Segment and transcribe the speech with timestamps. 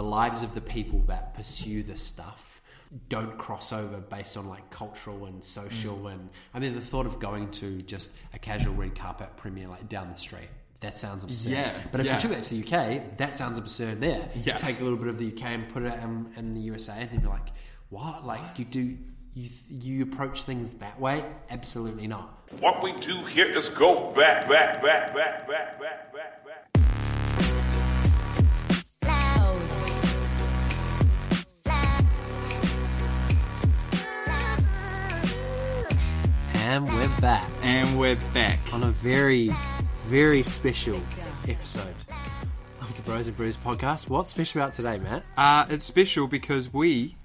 [0.00, 2.62] the lives of the people that pursue this stuff
[3.10, 6.12] don't cross over based on like cultural and social Mm.
[6.12, 9.90] and I mean the thought of going to just a casual red carpet premiere like
[9.90, 10.48] down the street
[10.80, 11.52] that sounds absurd.
[11.52, 12.14] Yeah, but if yeah.
[12.14, 14.26] you took that to the UK, that sounds absurd there.
[14.42, 14.56] Yeah.
[14.56, 17.10] Take a little bit of the UK and put it in, in the USA, and
[17.10, 17.50] then you're like,
[17.90, 18.26] what?
[18.26, 18.96] Like you do
[19.34, 21.22] you you approach things that way?
[21.50, 22.50] Absolutely not.
[22.60, 26.09] What we do here is go back, back, back, back, back, back, back, back.
[36.70, 38.60] And we're back And we're back.
[38.72, 39.50] on a very,
[40.06, 41.00] very special
[41.48, 41.92] episode
[42.80, 44.08] of the Bros and Brews podcast.
[44.08, 45.24] What's special about today, Matt?
[45.36, 47.16] Uh, it's special because we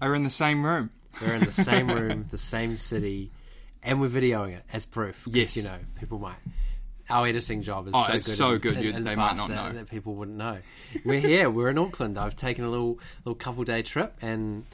[0.00, 0.88] are in the same room.
[1.20, 3.32] We're in the same room, the same city,
[3.82, 5.22] and we're videoing it as proof.
[5.26, 5.54] Yes.
[5.54, 6.38] you know, people might.
[7.10, 8.36] Our editing job is Oh, so it's good.
[8.36, 9.78] so good, in- you- in the they might not that, know.
[9.78, 10.56] that people wouldn't know.
[11.04, 11.50] We're here.
[11.50, 12.16] We're in Auckland.
[12.16, 14.64] I've taken a little little couple day trip, and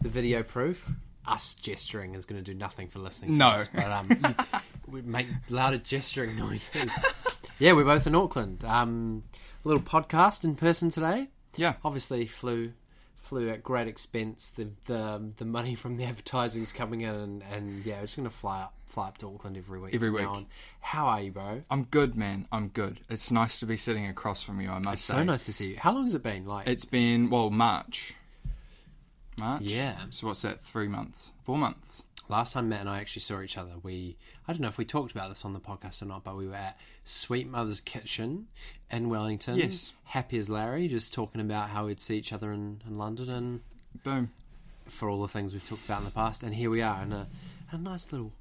[0.00, 0.88] the video proof.
[1.26, 3.32] Us gesturing is going to do nothing for listening.
[3.32, 3.48] To No.
[3.48, 4.36] us, but um,
[4.86, 6.92] we make louder gesturing noises.
[7.58, 8.64] yeah, we're both in Auckland.
[8.64, 9.24] Um,
[9.64, 11.74] a little podcast in person today Yeah.
[11.84, 12.72] obviously flew
[13.22, 14.50] flew at great expense.
[14.50, 18.16] The the the money from the advertising is coming in, and, and yeah, we're just
[18.16, 19.94] gonna fly up fly up to Auckland every week.
[19.96, 20.28] Every week.
[20.80, 21.64] How are you, bro?
[21.68, 22.46] I'm good, man.
[22.52, 23.00] I'm good.
[23.10, 25.14] It's nice to be sitting across from you, I must say.
[25.14, 25.76] So nice to see you.
[25.76, 26.46] How long has it been?
[26.46, 28.14] Like It's been, well, March.
[29.38, 29.62] March?
[29.62, 29.96] Yeah.
[30.10, 30.64] So what's that?
[30.64, 31.30] Three months?
[31.44, 32.02] Four months?
[32.28, 34.84] last time Matt and I actually saw each other, we I don't know if we
[34.84, 38.48] talked about this on the podcast or not, but we were at Sweet Mother's Kitchen
[38.90, 39.56] in Wellington.
[39.56, 39.92] Yes.
[40.04, 43.60] Happy as Larry, just talking about how we'd see each other in, in London and
[44.04, 44.30] Boom.
[44.86, 46.42] for all the things we've talked about in the past.
[46.42, 47.26] And here we are in a,
[47.70, 48.32] a nice little,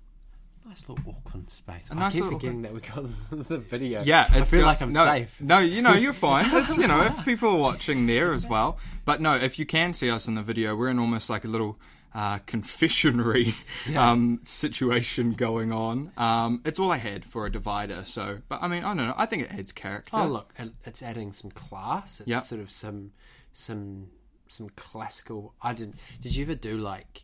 [0.66, 1.89] nice little Auckland space.
[1.91, 3.05] I nice keep little forgetting that we got
[3.49, 4.02] the video.
[4.03, 5.39] Yeah, I it's feel like I'm no, safe.
[5.41, 6.45] No, you know, you're fine.
[6.53, 8.77] It's, you know, if people are watching there as well.
[9.05, 11.47] But no, if you can see us in the video, we're in almost like a
[11.47, 11.80] little
[12.13, 13.53] uh, confessionary
[13.88, 14.09] Yeah.
[14.11, 16.11] um, situation going on.
[16.17, 18.03] Um, it's all I had for a divider.
[18.05, 19.14] So, but I mean, I don't know.
[19.17, 20.11] I think it adds character.
[20.14, 22.21] Oh look, it- it's adding some class.
[22.21, 22.39] It's Yeah.
[22.39, 23.11] sort of some,
[23.53, 24.08] some,
[24.47, 25.53] some classical.
[25.61, 25.95] I didn't.
[26.21, 27.23] Did you ever do like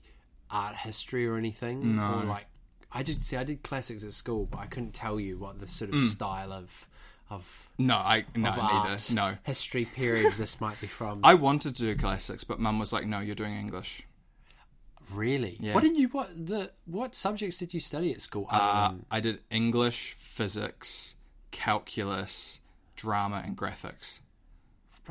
[0.50, 1.96] art history or anything?
[1.96, 2.19] No.
[2.19, 2.46] Or like,
[2.94, 3.24] I did.
[3.24, 5.97] See, I did classics at school, but I couldn't tell you what the sort of
[5.97, 6.07] Mm.
[6.09, 6.88] style of,
[7.29, 7.46] of,
[7.78, 9.13] No, I no of neither.
[9.13, 11.22] No, history period this might be from.
[11.24, 14.03] I wanted to do classics, but Mum was like, "No, you're doing English."
[15.12, 15.57] really?
[15.59, 15.74] Yeah.
[15.74, 16.07] What did you?
[16.09, 16.72] What the?
[16.85, 18.47] What subjects did you study at school?
[18.50, 21.16] Uh, than I did English, physics,
[21.52, 22.59] calculus,
[22.96, 24.19] drama, and graphics.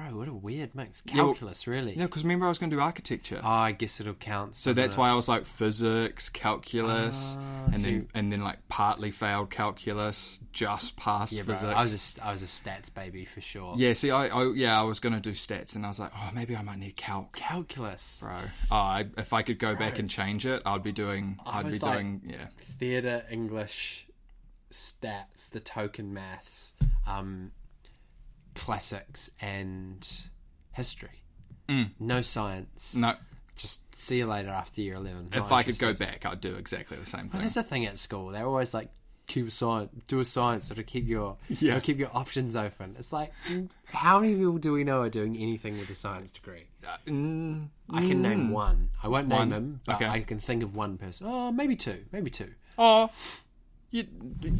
[0.08, 1.02] Bro, what a weird mix.
[1.06, 1.94] Yeah, well- Calculus, really?
[1.94, 3.40] Yeah, because remember I was going to do architecture.
[3.42, 4.54] Oh, I guess it'll count.
[4.54, 4.98] So that's it?
[4.98, 9.10] why I was like physics, calculus, ah, and so then you- and then like partly
[9.10, 11.72] failed calculus, just passed Yeah, bro, physics.
[11.76, 13.74] I was a, I was a stats baby for sure.
[13.76, 16.30] yeah, see, I, I yeah, I was gonna do stats, and I was like, oh,
[16.34, 18.18] maybe I might need calc, Calculus.
[18.20, 18.36] bro.
[18.70, 21.70] Oh, I, if I could go back and change it, I'd be doing, I I'd
[21.70, 22.46] be like- doing, yeah,
[22.78, 24.06] Theatre, English,
[24.72, 26.72] stats, the token maths,
[27.06, 27.50] um,
[28.54, 30.06] classics, and
[30.72, 31.22] history.
[32.00, 32.94] No science.
[32.96, 33.14] no.
[33.56, 35.28] Just see you later after year 11.
[35.32, 37.40] Not If I could go back, I'd do exactly the same But thing.
[37.42, 38.28] that's the thing at school.
[38.30, 38.88] They're always like,
[39.26, 41.78] keep a science, do a science, so to keep your, Yeah.
[41.78, 42.96] keep your options open.
[42.98, 46.30] It's like, mm, how many people do we know are doing anything with a science
[46.30, 46.64] degree?
[46.84, 48.88] Uh, mm, I can name one.
[49.02, 49.52] I won't name One.
[49.52, 50.06] him, but Okay.
[50.08, 51.26] I can think of one person.
[51.28, 52.02] Oh, maybe two.
[52.12, 52.50] Maybe two.
[52.78, 53.10] oh,
[53.90, 54.06] you,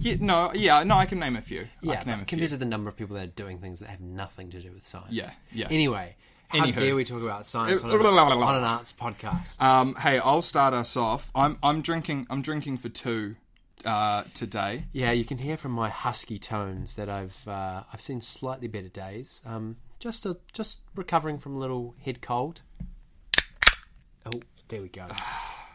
[0.00, 1.60] you, no, yeah, no, I can name a few.
[1.62, 2.26] I Yeah, can name a few.
[2.26, 4.72] compared to the number of people that are doing things that have nothing to do
[4.72, 5.10] with science.
[5.12, 5.68] Yeah, yeah.
[5.70, 6.16] Anyway,
[6.48, 6.76] how Anywho.
[6.76, 9.62] dare we talk about science on, a- on an arts podcast?
[9.62, 11.30] Um, hey, I'll start us off.
[11.34, 13.36] I'm I'm drinking I'm drinking for two
[13.84, 14.84] uh, today.
[14.92, 18.88] yeah, you can hear from my husky tones that I've uh, I've seen slightly better
[18.88, 19.40] days.
[19.46, 22.62] Um, just a, just recovering from a little head cold.
[24.26, 25.06] Oh, there we go.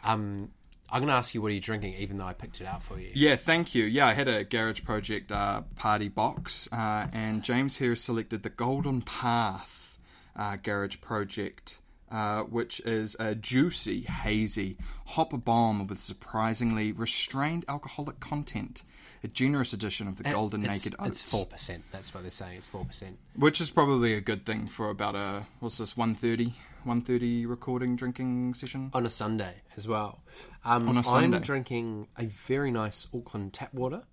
[0.04, 0.52] Um,
[0.88, 2.82] I'm going to ask you what are you drinking, even though I picked it out
[2.82, 3.10] for you.
[3.14, 3.84] Yeah, thank you.
[3.84, 8.42] Yeah, I had a Garage Project uh, party box, uh, and James here has selected
[8.42, 9.98] the Golden Path
[10.36, 11.78] uh, Garage Project,
[12.10, 18.82] uh, which is a juicy, hazy hop bomb with surprisingly restrained alcoholic content.
[19.24, 21.22] A generous edition of the Golden it's, Naked Oats.
[21.22, 21.82] It's four percent.
[21.90, 22.58] That's what they're saying.
[22.58, 23.18] It's four percent.
[23.34, 26.54] which is probably a good thing for about a what's this 130
[26.86, 30.20] 130 recording drinking session on a Sunday as well.
[30.64, 31.36] Um, On a Sunday.
[31.36, 34.04] I'm drinking a very nice Auckland tap water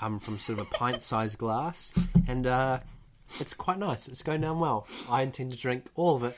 [0.00, 1.94] um, from sort of a pint-sized glass,
[2.28, 2.80] and uh,
[3.40, 4.06] it's quite nice.
[4.06, 4.86] It's going down well.
[5.08, 6.36] I intend to drink all of it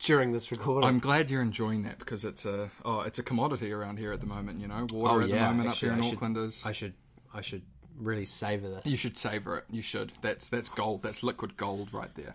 [0.00, 0.88] during this recording.
[0.88, 4.20] I'm glad you're enjoying that because it's a oh it's a commodity around here at
[4.20, 4.60] the moment.
[4.60, 6.66] You know, water oh at yeah, the moment actually, up here I in should, is.
[6.66, 6.94] I should,
[7.32, 7.62] I should
[7.96, 8.84] really savor this.
[8.84, 9.64] You should savor it.
[9.70, 10.12] You should.
[10.20, 11.02] That's that's gold.
[11.02, 12.34] That's liquid gold right there.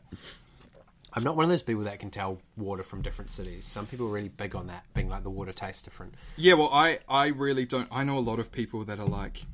[1.13, 3.65] I'm not one of those people that can tell water from different cities.
[3.65, 6.13] Some people are really big on that, being like the water tastes different.
[6.35, 7.87] Yeah, well, I I really don't.
[7.91, 9.45] I know a lot of people that are like,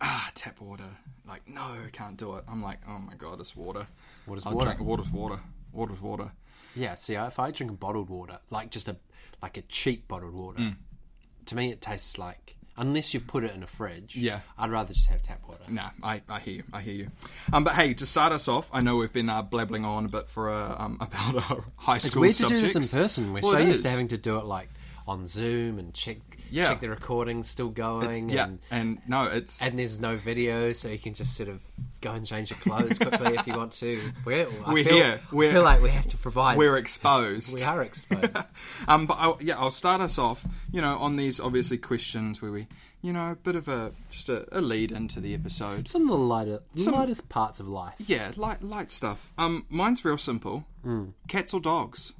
[0.00, 0.88] ah, tap water.
[1.26, 2.44] Like, no, can't do it.
[2.48, 3.86] I'm like, oh my god, it's water.
[4.26, 4.72] Water's I'll water.
[4.74, 5.40] Drink, water's water.
[5.72, 6.32] Water's water.
[6.74, 8.96] Yeah, see, if I drink bottled water, like just a
[9.42, 10.76] like a cheap bottled water, Mm.
[11.46, 14.16] to me it tastes like unless you've put it in a fridge.
[14.16, 14.40] Yeah.
[14.58, 15.60] I'd rather just have tap water.
[15.68, 16.62] Nah, I, I hear you.
[16.72, 17.10] I hear you.
[17.52, 20.08] Um, but hey, to start us off, I know we've been uh, blabbling on a
[20.08, 22.72] bit for uh, um, about our high school It's weird subjects.
[22.72, 23.32] to do this in person.
[23.32, 23.82] We're Well, so it used is.
[23.82, 24.68] to having to do it like
[25.06, 26.16] on Zoom and check
[26.50, 26.70] Yeah.
[26.70, 28.30] check the recording's still It's- going.
[28.30, 31.60] yeah, and, and no, it's and there's no video, so you can just sort of
[32.04, 34.00] go and change your clothes quickly if you want to.
[34.24, 35.20] We're, I We're feel, here.
[35.32, 36.58] We're- I feel like we have to provide.
[36.58, 37.54] we're exposed.
[37.54, 38.36] we are exposed.
[38.88, 40.46] Um, but I'll, yeah, I'll start us off.
[40.70, 42.66] You know, on these obviously questions where we,
[43.02, 45.88] you know, a bit of a just a, a lead into the episode.
[45.88, 47.94] Some of the lighter, Some- lightest parts of life.
[47.98, 49.32] Yeah, light light stuff.
[49.38, 50.64] Um, mine's real simple.
[50.82, 51.06] Hmm.
[51.28, 52.12] Cats or dogs?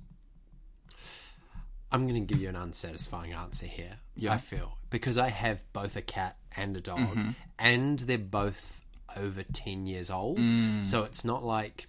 [1.92, 3.98] I'm going to give you an unsatisfying answer here.
[4.16, 4.32] Yeah.
[4.32, 7.30] I feel because I have both a cat and a dog, Mm-hmm.
[7.58, 8.83] and they're both
[9.16, 10.38] over ten years old.
[10.38, 10.84] Mm.
[10.84, 11.88] So it's not like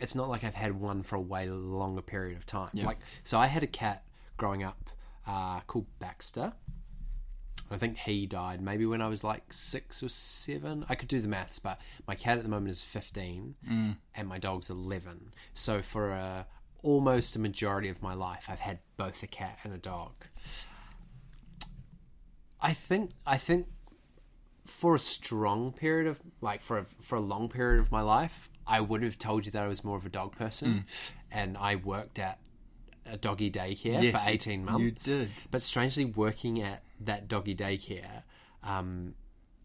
[0.00, 2.70] it's not like I've had one for a way longer period of time.
[2.86, 4.04] Like so, I had a cat
[4.36, 4.90] growing up
[5.26, 6.52] uh, called Baxter.
[7.70, 10.84] I think he died maybe when I was like six or seven.
[10.88, 13.54] I could do the maths, but my cat at the moment is 15
[14.14, 15.32] and my dog's 11.
[15.54, 16.46] So for a,
[16.82, 20.12] almost a majority of my life, I've had both a cat and a dog.
[22.60, 23.66] I think I think
[24.64, 28.48] for a strong period of like for a, for a long period of my life,
[28.66, 30.86] I would have told you that I was more of a dog person,
[31.30, 32.38] and I worked at
[33.06, 34.02] a doggy daycare Mm.
[34.04, 35.04] Yes, for you- eighteen you months.
[35.04, 35.30] did.
[35.50, 38.22] But strangely, working at that doggy daycare
[38.62, 39.14] um,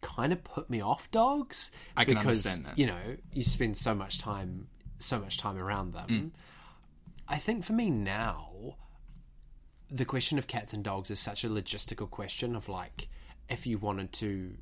[0.02, 1.72] kind of put me off dogs.
[1.96, 2.80] I can because, understand that.
[2.80, 4.68] You know, you spend so much time,
[4.98, 6.10] so much time around them.
[6.10, 6.32] Mm.
[7.28, 8.78] I think for me now,
[9.92, 13.08] the question of cats and dogs is such a logistical question of like,
[13.50, 14.56] if you wanted to,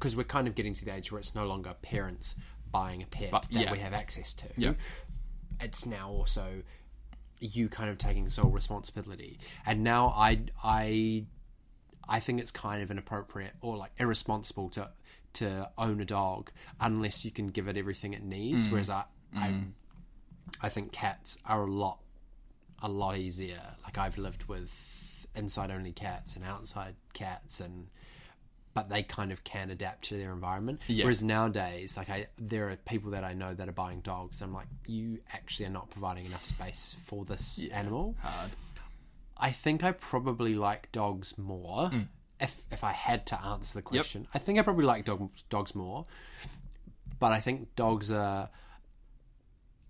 [0.00, 2.34] because we're kind of getting to the age where it's no longer parents
[2.72, 3.70] buying a pet But- that yeah.
[3.72, 4.46] we have access to.
[4.56, 4.72] Yeah.
[5.60, 6.62] It's now also
[7.38, 9.38] you kind of taking sole responsibility.
[9.66, 11.26] And now I I
[12.08, 14.90] I think it's kind of inappropriate or like irresponsible to
[15.34, 16.50] to own a dog
[16.80, 18.68] unless you can give it everything it needs.
[18.68, 18.72] Mm.
[18.72, 19.04] Whereas I
[19.36, 19.64] I
[20.62, 21.98] I think cats are a lot
[22.82, 23.60] a lot easier.
[23.84, 24.72] Like I've lived with
[25.36, 27.88] inside only cats and outside cats and
[28.72, 30.80] but they kind of can adapt to their environment.
[30.86, 31.04] Yeah.
[31.04, 34.40] Whereas nowadays, like I, there are people that I know that are buying dogs.
[34.42, 38.16] I'm like, you actually are not providing enough space for this animal.
[38.20, 38.50] Hard.
[39.36, 41.90] I think I probably like dogs more.
[41.90, 42.08] Mm.
[42.38, 45.74] If if I had to answer the question, I think I probably like dogs dogs
[45.74, 46.06] more.
[47.18, 48.48] But I think dogs are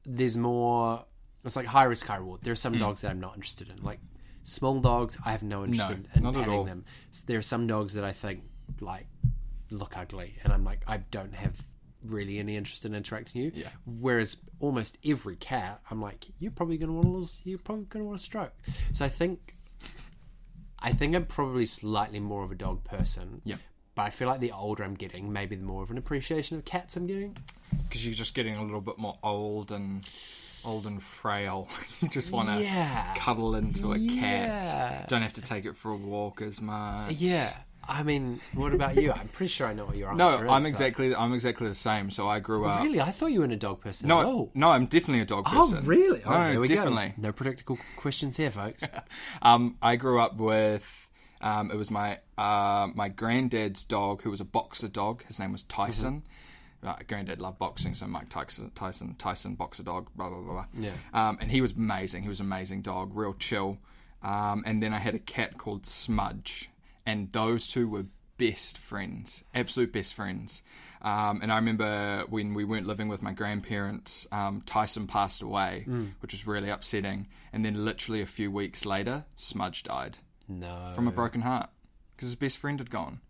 [0.05, 1.05] there's more.
[1.44, 2.41] It's like high risk, high reward.
[2.43, 2.81] There are some mm.
[2.81, 3.83] dogs that I'm not interested in.
[3.83, 4.00] Like
[4.43, 6.65] small dogs, I have no interest No, in, in not at all.
[6.65, 6.85] them.
[7.26, 8.43] There are some dogs that I think
[8.81, 9.07] like
[9.71, 11.55] look ugly, and I'm like I don't have
[12.05, 13.63] really any interest in interacting with you.
[13.65, 13.69] Yeah.
[13.85, 17.37] Whereas almost every cat, I'm like, you're probably gonna want to lose.
[17.45, 18.53] You're probably gonna want to stroke.
[18.93, 19.57] So I think,
[20.79, 23.43] I think I'm probably slightly more of a dog person.
[23.45, 23.57] Yeah.
[23.95, 26.65] But I feel like the older I'm getting, maybe the more of an appreciation of
[26.65, 27.37] cats I'm getting.
[27.89, 30.09] Because you're just getting a little bit more old and
[30.65, 31.69] old and frail.
[32.01, 33.12] you just want to Yeah.
[33.15, 34.61] cuddle into a Yeah.
[34.61, 35.09] cat.
[35.09, 37.12] Don't have to take it for a walk as much.
[37.12, 37.53] Yeah.
[37.89, 39.11] I mean, what about you?
[39.13, 40.41] I'm pretty sure I know what your answer No, is.
[40.43, 42.11] I'm but- exactly I'm exactly the same.
[42.11, 42.83] So I grew up.
[42.83, 44.09] Really, I thought you were a dog person.
[44.09, 44.51] No, Oh.
[44.55, 45.79] no, I'm definitely a dog person.
[45.79, 46.23] Oh, really?
[46.25, 47.09] Oh, no, there we definitely.
[47.09, 47.15] go.
[47.29, 48.83] No predictable questions here, folks.
[49.43, 51.09] Um, I grew up with.
[51.43, 55.25] Um, it was my uh, my granddad's dog, who was a boxer dog.
[55.25, 56.23] His name was Tyson.
[56.83, 60.53] Uh, granddad loved boxing, so Mike Tyson, Tyson, Tyson, boxer dog, blah blah blah.
[60.53, 60.67] blah.
[60.79, 60.93] Yeah.
[61.13, 62.23] Um, and he was amazing.
[62.23, 63.79] He was an amazing dog, real chill.
[64.23, 66.70] Um, and then I had a cat called Smudge,
[67.07, 68.07] and those two were
[68.38, 70.62] best friends, absolute best friends.
[71.02, 75.85] Um, and I remember when we weren't living with my grandparents, um, Tyson passed away,
[76.21, 77.26] which was really upsetting.
[77.52, 80.92] And then literally a few weeks later, Smudge died No.
[80.95, 81.71] from a broken heart
[82.16, 83.21] because his best friend had gone,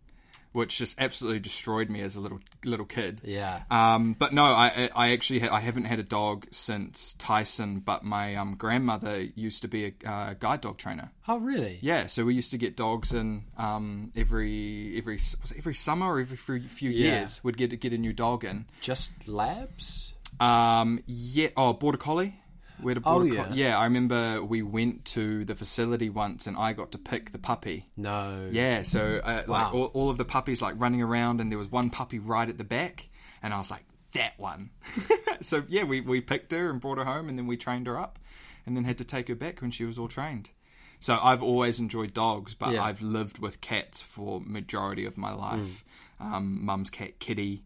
[0.53, 3.21] which just absolutely destroyed me as a little little kid.
[3.23, 3.61] Yeah.
[3.71, 8.03] Um, but no, I I actually ha- I haven't had a dog since Tyson, but
[8.03, 11.11] my um, grandmother used to be a uh, guide dog trainer.
[11.27, 11.79] Oh, really?
[11.81, 16.07] Yeah, so we used to get dogs in um, every every was it every summer
[16.07, 17.19] or every few, few Yeah.
[17.19, 17.41] years.
[17.43, 18.65] We'd get get a new dog in.
[18.81, 20.13] Just labs?
[20.39, 21.49] Um, yeah.
[21.55, 22.40] Oh, border collie.
[22.81, 23.43] We had a Oh, yeah.
[23.45, 23.57] collie.
[23.57, 27.37] Yeah, I remember we went to the facility once, and I got to pick the
[27.39, 27.89] puppy.
[27.97, 28.49] No.
[28.51, 29.53] Yeah, so uh, Wow.
[29.53, 32.47] like all, all of the puppies like running around, and there was one puppy right
[32.49, 33.09] at the back,
[33.43, 33.83] and I was like,
[34.13, 34.71] that one.
[35.41, 37.97] so yeah, we we picked her and brought her home, and then we trained her
[37.97, 38.19] up,
[38.65, 40.49] and then had to take her back when she was all trained.
[40.99, 42.83] So I've always enjoyed dogs, but Yeah.
[42.83, 45.83] I've lived with cats for majority of my life.
[46.19, 47.63] Um, Mum's cat Kitty,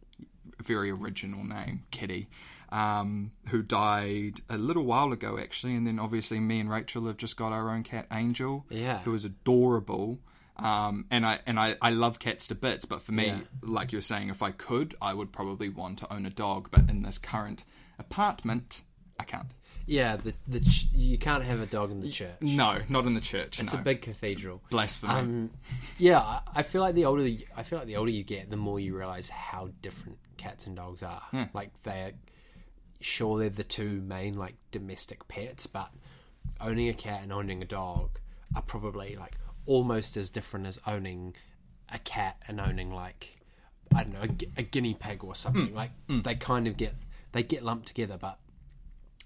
[0.63, 2.27] very original name, Kitty,
[2.75, 7.17] um, who died a little while ago actually, and then obviously me and Rachel have
[7.17, 9.00] just got our own cat Angel, Yeah.
[9.00, 10.20] who is adorable.
[10.58, 13.39] Um, and I and I, I love cats to bits, but for me, Yeah.
[13.62, 16.70] like you were saying, if I could, I would probably want to own a dog.
[16.72, 17.63] But in this current
[18.00, 18.82] apartment,
[19.20, 19.48] I can't.
[19.86, 22.38] Yeah, the the ch- you can't have a dog in the church.
[22.41, 23.60] No, not in the church.
[23.60, 23.79] It's no.
[23.79, 24.62] a big cathedral.
[24.70, 25.13] blasphemy.
[25.13, 25.51] Um,
[26.00, 28.58] yeah, I- feel like the older you, I feel like the older you get, the
[28.58, 31.22] more you realize how different cats and dogs are.
[31.53, 32.13] Like they're
[33.05, 35.91] sure they're the two main like domestic pets, but
[36.59, 38.19] owning a cat and owning a dog
[38.55, 41.35] are probably like almost as different as owning
[41.93, 43.35] a cat and owning like
[43.95, 45.69] I don't know a, gu- a guinea pig or something.
[45.69, 45.75] Mm.
[45.75, 46.24] Like mm.
[46.24, 46.95] they kind of get
[47.31, 48.39] they get lumped together, but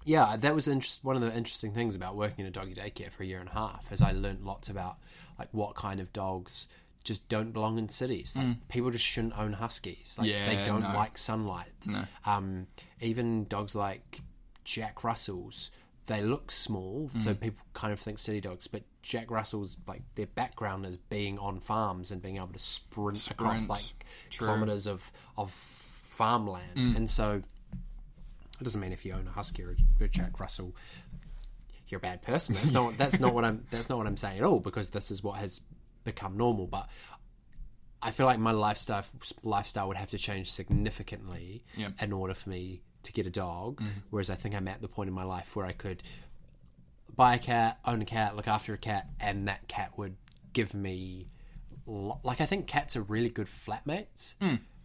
[0.04, 3.10] yeah, that was interest, one of the interesting things about working in a doggy daycare
[3.10, 4.96] for a year and a half, is I learned lots about
[5.38, 6.66] like what kind of dogs
[7.04, 8.34] just don't belong in cities.
[8.36, 8.56] Like mm.
[8.68, 10.14] people just shouldn't own huskies.
[10.18, 10.94] Like they don't no.
[10.94, 11.66] like sunlight.
[12.26, 12.66] Um,
[13.00, 14.20] even dogs like
[14.64, 15.70] Jack Russells,
[16.06, 17.40] they look small, so mm.
[17.40, 18.66] people kind of think city dogs.
[18.66, 23.30] But Jack Russells, like their background is being on farms and being able to sprint,
[23.30, 24.46] across like True.
[24.46, 26.96] kilometers of of farmland, mm.
[26.96, 27.42] and so
[28.60, 30.74] it doesn't mean if you own a husky or a Jack Russell,
[31.88, 32.54] you're a bad person.
[32.56, 34.60] That's not that's not what I'm that's not what I'm saying at all.
[34.60, 35.62] Because this is what has
[36.04, 36.66] become normal.
[36.66, 36.88] But
[38.02, 39.04] I feel like my lifestyle
[39.42, 42.02] lifestyle would have to change significantly Yep.
[42.02, 43.82] in order for me to get a dog.
[44.10, 46.02] Whereas I think I'm at the point in my life where I could
[47.14, 50.16] buy a cat, own a cat, look after a cat, and that cat would
[50.52, 51.28] give me
[51.86, 54.34] lo- like I think cats are really good flatmates.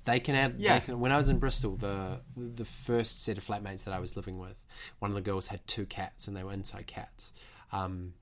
[0.05, 0.55] They can add.
[0.60, 0.79] Yeah.
[0.79, 4.15] Can, when I was in Bristol, the the first set of flatmates that I was
[4.15, 4.55] living with,
[5.00, 7.34] one of the girls had two cats, and they were inside cats.
[7.72, 8.13] Um,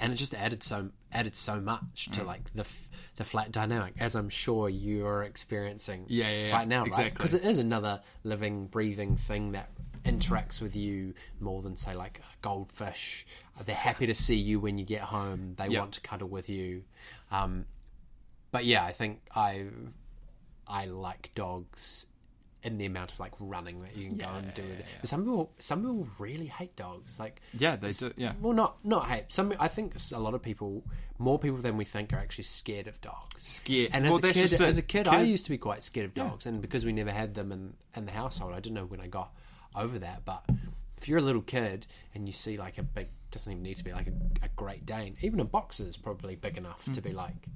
[0.00, 2.14] and it just added so added so much Mm.
[2.14, 6.52] to like the f- the flat dynamic, as I'm sure you're experiencing Yeah, yeah, yeah.
[6.56, 7.10] right now, Exactly.
[7.10, 9.68] Because it is another living, breathing thing that
[10.04, 13.26] interacts with you more than say like a goldfish.
[13.66, 15.54] They're happy to see you when you get home.
[15.58, 15.80] They Yeah.
[15.80, 16.84] want to cuddle with you.
[17.30, 17.66] Um,
[18.52, 19.66] but yeah, I think I
[20.66, 22.06] I like dogs
[22.62, 24.86] in the amount of like running that you can go and do with it.
[25.00, 27.18] But some people some people really hate dogs.
[27.18, 28.12] Like yeah, they do.
[28.16, 29.32] Yeah, well, not not hate.
[29.32, 30.84] Some I think a lot of people,
[31.18, 33.36] more people than we think, are actually scared of dogs.
[33.38, 33.90] Scared.
[33.92, 36.06] And as Well, a kid, just as a kid, I used to be quite scared
[36.06, 38.86] of dogs, and because we never had them in in the household, I didn't know
[38.86, 39.32] when I got
[39.74, 40.24] over that.
[40.24, 40.44] But
[40.98, 43.84] if you're a little kid and you see like a big, doesn't even need to
[43.84, 47.10] be like a, a Great Dane, even a boxer is probably big enough to be
[47.10, 47.16] mm.
[47.16, 47.46] like,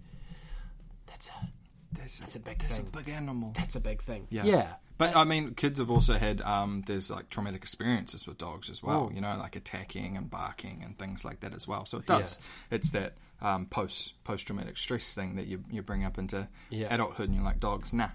[1.07, 1.49] that's a
[1.97, 2.87] There's, that's a big there's thing.
[2.93, 3.53] a big animal.
[3.57, 4.27] that's a big thing.
[4.31, 4.45] Yeah.
[4.45, 4.73] yeah.
[4.97, 8.83] But I mean, kids have also had um, there's like traumatic experiences with dogs as
[8.83, 9.09] well.
[9.11, 9.15] Oh.
[9.15, 11.85] You know, like attacking and barking and things like that as well.
[11.85, 12.39] So it does.
[12.71, 16.95] It's that um, post post traumatic stress thing that you you bring up into Yeah.
[16.95, 18.11] adulthood, and you're like, dogs, nah.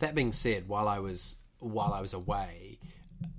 [0.00, 2.78] That being said, while I was while I was away,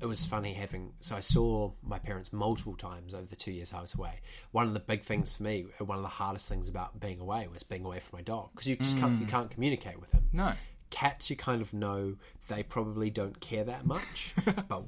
[0.01, 0.93] it was funny having.
[0.99, 4.19] So I saw my parents multiple times over the two years I was away.
[4.51, 7.47] One of the big things for me, one of the hardest things about being away,
[7.51, 10.21] was being away from my dog because you just can't you can't communicate with him.
[10.33, 10.33] Mm.
[10.33, 10.51] No.
[10.89, 12.15] Cats, you kind of know
[12.47, 14.33] they probably don't care that much,
[14.69, 14.83] but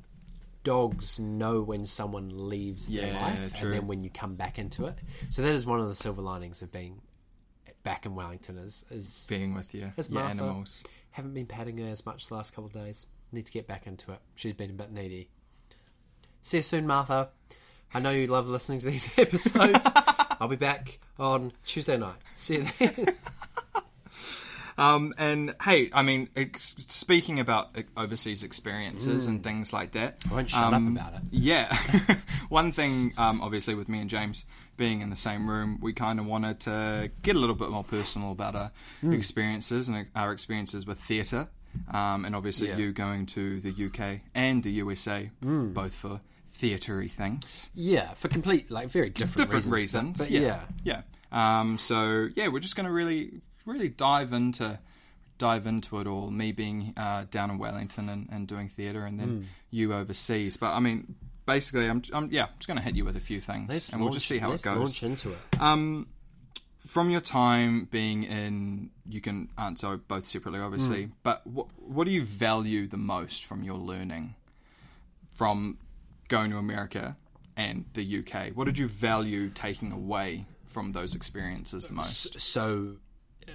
[0.63, 3.69] dogs know when someone leaves their life true.
[3.71, 4.95] and then when you come back into it.
[5.29, 7.01] So that is one of the silver linings of being
[7.83, 10.41] back in Wellington is is Being with your, Yes, your Martha.
[10.43, 10.83] animals.
[11.11, 13.07] haven't been patting her as much the last couple of days.
[13.31, 14.19] Need to get back into it.
[14.35, 15.29] She's been a bit needy.
[16.41, 17.29] See you soon, Martha.
[17.93, 19.79] I know you love listening to these episodes.
[20.39, 22.17] I'll be back on Tuesday night.
[22.35, 23.07] See you then.
[24.77, 30.33] Um, and hey, I mean, ex- speaking about overseas experiences and things like that, I
[30.33, 31.27] won't shut um, up about it.
[31.31, 31.75] Yeah,
[32.47, 34.45] one thing, um, obviously, with me and James
[34.77, 37.83] being in the same room, we kind of wanted to get a little bit more
[37.83, 38.71] personal about our
[39.01, 39.11] Hmm.
[39.11, 41.49] experiences and our experiences with theatre,
[41.93, 42.77] um, and obviously Yeah.
[42.77, 45.73] you going to the UK and the USA, Hmm.
[45.73, 46.21] both for
[46.51, 49.73] theatery things Yeah, for complete, like, very different, different reasons.
[49.73, 50.17] reasons.
[50.17, 51.01] But, but yeah, yeah.
[51.31, 51.59] yeah.
[51.59, 54.79] Um, so yeah, we're just going to really, really dive into
[55.37, 56.29] dive into it all.
[56.31, 60.57] Me being uh, down in Wellington and, and doing theatre, and then you overseas.
[60.57, 63.39] But I mean, basically, I'm, I'm yeah, just going to hit you with a few
[63.39, 64.77] things, Let's and we'll just see how it goes.
[64.77, 65.37] launch into it.
[65.61, 66.07] Um,
[66.89, 71.03] from your time being in, you can answer both separately, obviously.
[71.03, 71.11] Hmm.
[71.21, 74.33] But what what do you value the most from your learning
[75.35, 75.77] from
[76.29, 77.15] going to America
[77.55, 78.53] and the UK?
[78.55, 82.41] What did you value taking away from those experiences the most?
[82.41, 82.95] so
[83.47, 83.51] uh,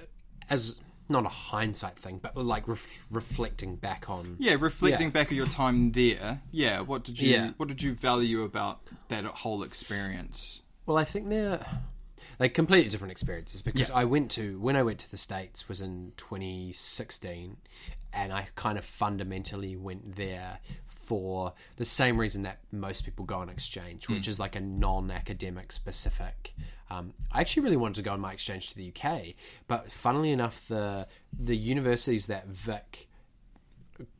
[0.49, 0.77] as
[1.09, 4.37] not a hindsight thing, but like ref- reflecting back on.
[4.39, 5.11] Yeah, reflecting Yeah.
[5.11, 6.41] back at your time there.
[6.51, 7.51] Yeah, what did you Yeah.
[7.57, 10.61] what did you value about that whole experience?
[10.85, 11.65] Well, I think they're
[12.39, 13.95] like completely different experiences because Yeah.
[13.97, 17.57] I went to when I went to the states was in 2016,
[18.13, 23.35] and I kind of fundamentally went there for the same reason that most people go
[23.35, 26.53] on exchange, which is like a non-academic specific.
[26.89, 29.35] Um, I actually really wanted to go on my exchange to the UK,
[29.67, 33.07] but funnily enough, the the universities that Vic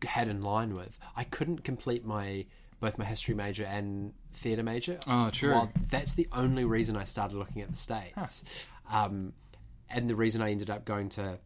[0.05, 2.45] had in line with, I couldn't complete my
[2.79, 4.99] both my history major and theatre major.
[5.07, 5.51] Oh, true.
[5.51, 8.45] Well, that's the only reason I started looking at the states,
[8.91, 9.33] um,
[9.89, 11.37] and the reason I ended up going to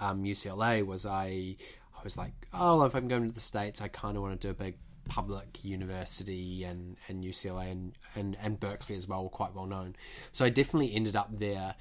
[0.00, 1.56] um, UCLA was I
[1.98, 4.46] I was like, oh, if I'm going to the states, I kind of want to
[4.46, 4.76] do a big
[5.08, 9.96] public university, and and UCLA and, and and Berkeley as well, were quite well known.
[10.32, 11.74] So I definitely ended up there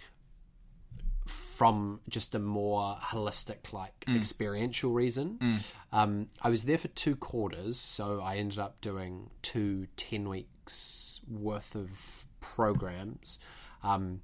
[1.30, 5.62] from just a more holistic, like experiential reason.
[5.92, 11.22] Um, I was there for two quarters, so I ended up doing two 10 weeks
[11.30, 11.90] worth of
[12.40, 13.40] programs.
[13.84, 14.22] Um,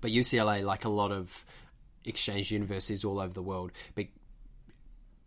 [0.00, 1.44] but UCLA, like a lot of
[2.04, 4.12] exchange universities all over the world, be-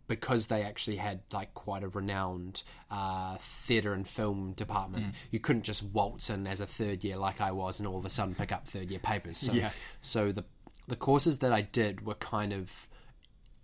[0.06, 5.62] because they actually had like quite a renowned uh, theatre and film department, you couldn't
[5.62, 8.34] just waltz in as a third year like I was, and all of a sudden
[8.34, 9.38] pick up third year papers.
[9.38, 9.70] So, Yeah.
[10.00, 10.44] so the
[10.90, 12.88] the courses that I did were kind of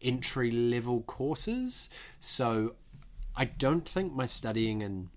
[0.00, 1.90] entry level courses.
[2.20, 2.76] So
[3.34, 5.08] I don't think my studying and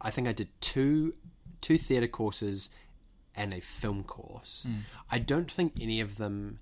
[0.00, 1.14] I think I did two
[1.60, 2.70] two theatre courses
[3.34, 4.64] and a film course.
[5.10, 6.60] I don't think any of them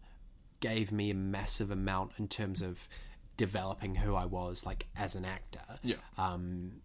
[0.61, 2.89] gave me a massive amount in terms of
[3.37, 5.79] developing who I was like as an actor.
[5.83, 5.97] Yeah.
[6.17, 6.81] Um,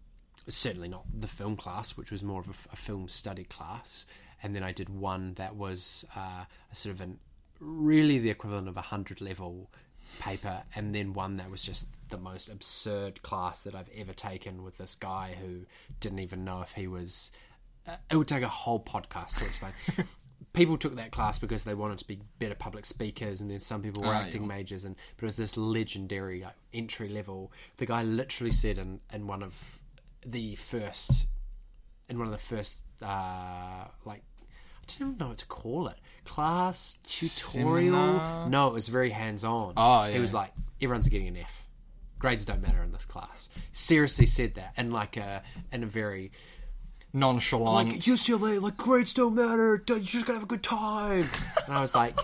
[0.46, 4.04] certainly not the film class, which was more of a, a film study class.
[4.42, 7.18] And then I did one that was uh, a sort of an
[7.62, 9.70] really the equivalent of a hundred level
[10.20, 14.62] paper, and then one that was just the most absurd class that I've ever taken
[14.62, 15.60] with this guy who
[16.00, 17.30] didn't even know if he was.
[17.86, 19.72] Uh, it would take a whole podcast to explain.
[20.52, 23.80] people took that class because they wanted to be better public speakers, and then some
[23.82, 24.48] people were Ah, acting yeah.
[24.48, 27.52] majors, and but it was this legendary like, entry level.
[27.78, 29.56] The guy literally said in in one of
[30.26, 31.26] the first
[32.08, 34.22] in one of the first uh like
[34.82, 37.94] I don't even know what to call it class tutorial.
[37.94, 38.48] Seminar?
[38.48, 39.74] No, it was very hands on.
[39.76, 40.18] Oh, He yeah.
[40.20, 41.66] was like, everyone's getting an F.
[42.18, 43.48] Grades don't matter in this class.
[43.72, 45.42] Seriously said that, and like a
[45.72, 46.30] in a very
[47.12, 47.88] Nonchalant.
[47.90, 49.82] like UCLA, like grades don't matter.
[49.86, 51.24] You're just gonna have a good time.
[51.66, 52.16] And I was like,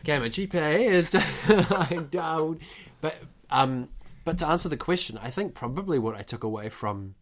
[0.00, 2.58] okay, my GPA is like down.
[3.00, 3.16] But
[3.50, 3.88] um,
[4.24, 7.14] but to answer the question, I think probably what I took away from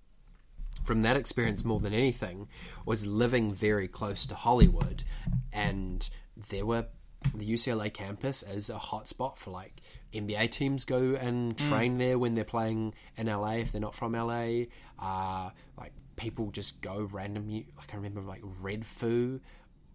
[0.85, 2.49] from that experience more than anything
[2.87, 5.05] was living very close to Hollywood,
[5.53, 6.09] and
[6.51, 6.87] there were
[7.35, 9.81] the UCLA campus is a hotspot for like
[10.15, 14.13] NBA teams go and train there when they're playing in LA if they're not from
[14.13, 14.67] LA.
[14.99, 17.49] Uh, like people just go random.
[17.77, 19.41] Like I remember like Redfoo.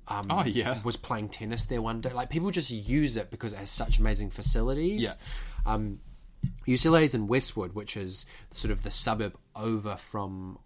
[0.06, 0.82] Um, Oh, yeah.
[0.84, 2.12] was playing tennis there one day.
[2.12, 5.02] Like people just use it because it has such amazing facilities.
[5.02, 5.14] Yeah.
[5.66, 6.00] Um,
[6.68, 10.60] UCLA is in Westwood, which is sort of the suburb over from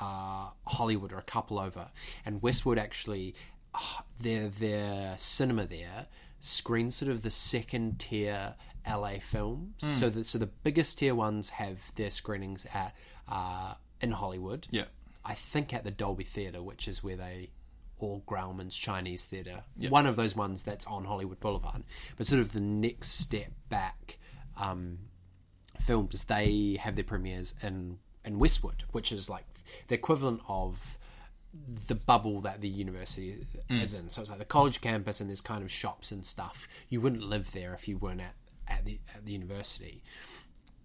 [0.00, 1.88] uh, Hollywood or a couple over,
[2.24, 3.34] and Westwood actually
[3.74, 6.06] uh, their their cinema there
[6.40, 8.54] screens sort of the second tier
[8.88, 9.74] LA films.
[9.98, 12.94] So the so the biggest tier ones have their screenings at
[13.28, 14.66] uh, in Hollywood.
[14.70, 14.84] Yeah.
[15.24, 17.50] I think at the Dolby Theatre, which is where they
[17.98, 21.82] or Grauman's Chinese Theatre, one of those ones that's on Hollywood Boulevard.
[22.16, 24.18] But sort of the next step back.
[24.56, 24.98] Um,
[25.80, 29.44] films they have their premieres in in Westwood, which is like
[29.88, 30.98] the equivalent of
[31.86, 33.82] the bubble that the university mm.
[33.82, 34.10] is in.
[34.10, 36.68] So it's like the college campus, and there's kind of shops and stuff.
[36.88, 38.34] You wouldn't live there if you weren't at,
[38.66, 40.02] at the at the university.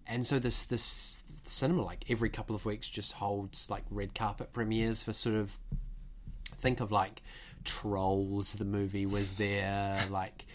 [0.06, 4.52] And so this this cinema, like every couple of weeks, just holds like red carpet
[4.52, 5.58] premieres for sort of
[6.60, 7.22] think of like
[7.64, 8.54] Trolls.
[8.54, 10.46] The movie was there, like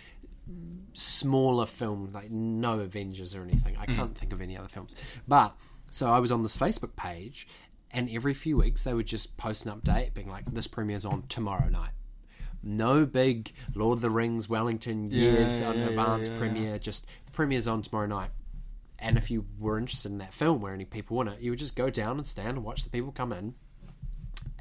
[0.93, 3.77] smaller films, like no Avengers or anything.
[3.77, 3.95] I mm.
[3.95, 4.95] can't think of any other films.
[5.27, 5.55] But
[5.91, 7.47] so I was on this Facebook page,
[7.91, 11.23] and every few weeks they would just post an update, being like, "This premieres on
[11.30, 11.91] tomorrow night."
[12.62, 16.39] No big Lord of the Rings Wellington years yeah, on yeah, advance yeah, yeah.
[16.39, 18.32] premiere, just premieres on tomorrow night.
[18.99, 21.60] And if you were interested in that film where any people in it, you would
[21.60, 23.54] just go down and stand and watch the people come in.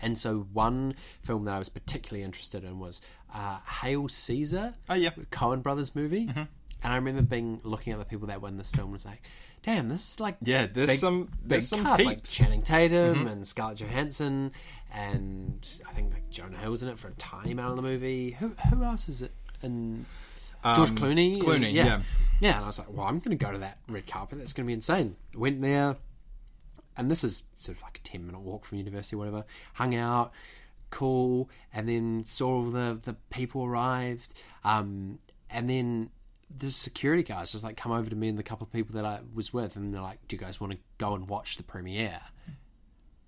[0.01, 3.01] And so one film that I was particularly interested in was
[3.35, 5.11] uh, Hail Caesar, Oh, yeah.
[5.33, 6.27] Coen Brothers movie.
[6.27, 6.43] Mm-hmm.
[6.83, 9.05] And I remember being looking at the people that were in this film and was
[9.05, 9.23] like,
[9.63, 12.25] damn, this is like Yeah, there's big, some- big there's some cast like.
[12.25, 13.27] Channing Tatum Mm-hmm.
[13.27, 14.53] and Scarlett Johansson
[14.95, 18.31] and I think like Jonah Hill's in it for a tiny amount of the movie.
[18.33, 19.33] Who who else is it?
[19.63, 20.07] And
[20.65, 21.41] George Clooney.
[21.43, 21.85] Clooney, yeah.
[21.87, 22.03] yeah.
[22.41, 24.39] Yeah, and I was like, well, I'm going to go to that red carpet.
[24.39, 25.17] That's going to be insane.
[25.35, 25.97] Went there,
[26.97, 29.45] and this is sort of like a 10 minute walk from university, whatever.
[29.75, 30.33] Hung out,
[30.91, 34.35] cool, and then saw all the, the people arrived.
[34.65, 35.19] Um,
[35.51, 36.11] and then
[36.57, 39.05] the security guards just like come over to me and the couple of people that
[39.05, 41.63] I was with, and they're like, "Do you guys want to go and watch the
[41.63, 42.21] premiere?"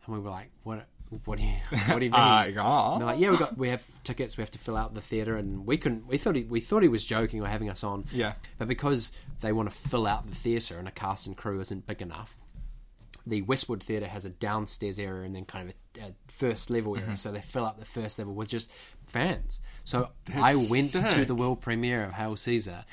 [0.07, 0.87] And we were like, "What?
[1.25, 1.55] What do you?
[1.89, 2.95] What do you mean?" Uh, yeah.
[2.99, 4.37] They're like, "Yeah, we got we have tickets.
[4.37, 6.07] We have to fill out the theater." And we couldn't.
[6.07, 8.05] We thought he we thought he was joking or having us on.
[8.13, 8.35] Yeah.
[8.59, 11.87] But because they want to fill out the theater and a cast and crew isn't
[11.87, 12.37] big enough,
[13.27, 16.95] the Westwood Theatre has a downstairs area and then kind of a, a first level
[16.95, 17.05] Mm-hmm.
[17.05, 17.17] area.
[17.17, 18.71] So they fill up the first level with just
[19.07, 19.61] fans.
[19.85, 22.85] So I went to the world premiere of Hail Caesar.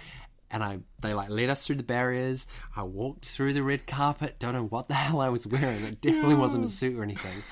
[0.49, 2.47] And I, they like led us through the barriers.
[2.75, 4.39] I walked through the red carpet.
[4.39, 5.83] Don't know what the hell I was wearing.
[5.83, 7.43] It definitely wasn't a suit or anything.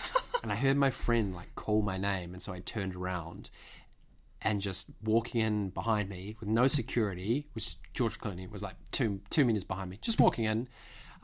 [0.43, 3.49] and I heard my friend like call my name, and so I turned around,
[4.41, 9.19] and just walking in behind me with no security, which George Clooney was like two
[9.29, 10.67] two meters behind me, just walking in,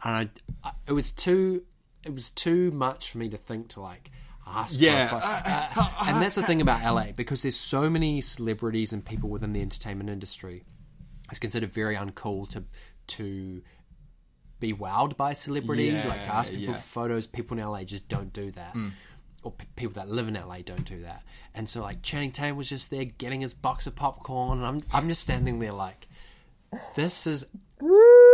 [0.04, 0.30] and I,
[0.64, 1.64] I it was too
[2.04, 4.10] it was too much for me to think to like
[4.48, 4.80] ask.
[4.80, 5.10] Yeah.
[5.76, 9.54] uh, and that's the thing about LA because there's so many celebrities and people within
[9.54, 10.64] the entertainment industry.
[11.32, 12.64] It's considered very uncool to
[13.08, 13.62] to
[14.60, 16.80] be wowed by a celebrity, Yeah, like to ask people yeah.
[16.80, 17.26] for photos.
[17.26, 18.74] People in LA just don't do that.
[18.74, 18.90] Hmm.
[19.44, 21.24] Or p- people that live in LA don't do that,
[21.56, 24.82] and so like Channing Tatum was just there getting his box of popcorn, and I'm
[24.94, 26.08] I'm just standing there like,
[26.96, 27.48] this is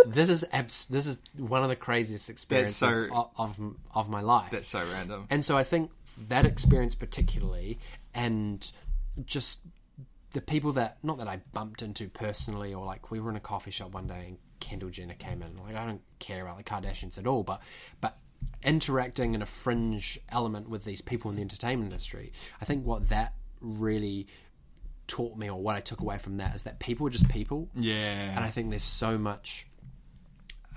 [0.07, 4.19] this is abs- this is one of the craziest experiences so- of, of of my
[4.19, 4.51] life.
[4.51, 5.27] That's so random.
[5.29, 5.91] And so I think
[6.27, 7.79] that experience particularly,
[8.13, 8.69] and
[9.25, 9.61] just
[10.37, 13.39] the people that not that I bumped into personally, or like we were in a
[13.39, 15.57] coffee shop one day and Kendall Jenner came in.
[15.57, 17.59] Like I don't care about the Kardashians at all, but
[18.01, 18.19] but
[18.63, 23.09] interacting in a fringe element with these people in the entertainment industry, I think what
[23.09, 24.27] that really
[25.07, 27.67] taught me, or what I took away from that, is that people are just people.
[27.73, 28.35] Yeah.
[28.35, 29.65] And I think there's so much,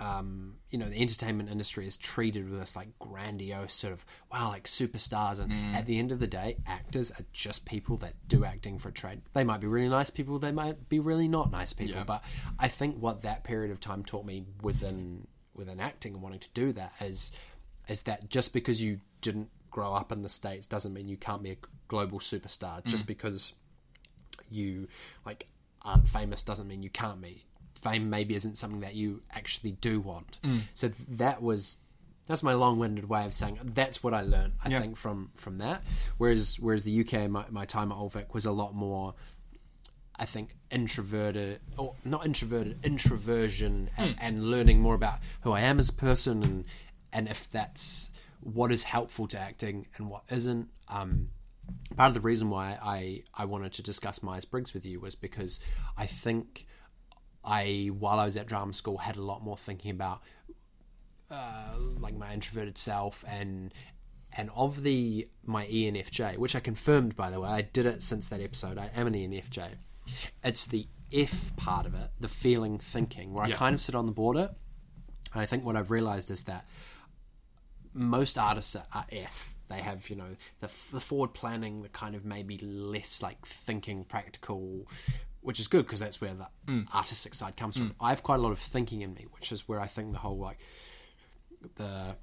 [0.01, 4.49] um, you know, the entertainment industry is treated with this like grandiose sort of wow,
[4.49, 5.39] like superstars.
[5.39, 5.75] And Mm.
[5.75, 8.93] at the end of the day, actors are just people that do acting for a
[8.93, 9.21] trade.
[9.35, 11.97] They might be really nice people, they might be really not nice people.
[11.97, 12.05] Yeah.
[12.05, 12.25] But
[12.59, 16.49] I think what that period of time taught me within within acting and wanting to
[16.55, 17.31] do that is
[17.89, 21.43] is that just because you didn't grow up in the states doesn't mean you can't
[21.43, 21.57] be a
[21.89, 22.83] global superstar.
[22.83, 22.87] Mm.
[22.87, 23.53] Just because
[24.49, 24.89] you
[25.27, 25.47] like
[25.83, 27.45] aren't famous doesn't mean you can't be.
[27.81, 30.38] Fame maybe isn't something that you actually do want.
[30.45, 30.62] Mm.
[30.75, 31.79] So that was
[32.27, 34.53] that's my long-winded way of saying that's what I learned.
[34.64, 34.81] I Yeah.
[34.81, 35.83] think from from that.
[36.19, 39.14] Whereas whereas the UK, my, my time at Old Vic was a lot more.
[40.16, 45.79] I think introverted, or not introverted, introversion, and, and learning more about who I am
[45.79, 46.64] as a person, and
[47.12, 50.69] and if that's what is helpful to acting and what isn't.
[50.88, 51.31] Um,
[51.97, 55.14] part of the reason why I I wanted to discuss Myers Briggs with you was
[55.14, 55.59] because
[55.97, 56.66] I think
[57.44, 60.20] I while I was at drama school had a lot more thinking about
[61.31, 63.72] uh, like my introverted self and
[64.37, 68.29] and of the my ENFJ, which I confirmed by the way, I did it since
[68.29, 68.79] that episode.
[68.79, 69.68] I am an ENFJ.
[70.44, 74.07] It's the F part of it, the feeling, thinking, where I kind of sit on
[74.07, 74.50] the border.
[75.33, 76.64] And I think what I've realized is that
[77.92, 79.55] most artists are, are F.
[79.68, 84.05] They have, you know, the, the forward planning, the kind of maybe less like thinking,
[84.05, 84.87] practical,
[85.42, 86.48] which is good because that's where the
[86.94, 87.94] artistic side comes from.
[88.00, 90.18] I have quite a lot of thinking in me, which is where I think the
[90.18, 90.59] whole like
[91.76, 92.16] the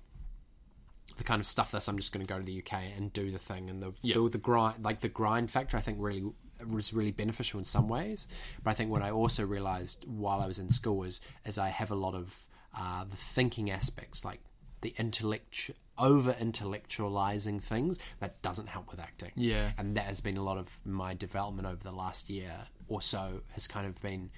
[1.17, 3.31] the kind of stuff this I'm just going to go to the UK and do
[3.31, 6.23] the thing and the the, the grind like the grind factor I think really
[6.67, 8.27] was really beneficial in some ways.
[8.63, 11.69] But I think what I also realized while I was in school is is I
[11.69, 12.35] have a lot of
[12.77, 14.39] uh, the thinking aspects like
[14.81, 19.31] the intellect over intellectualizing things that doesn't help with acting.
[19.35, 19.71] Yeah.
[19.77, 23.41] and that has been a lot of my development over the last year or so
[23.51, 24.29] has kind of been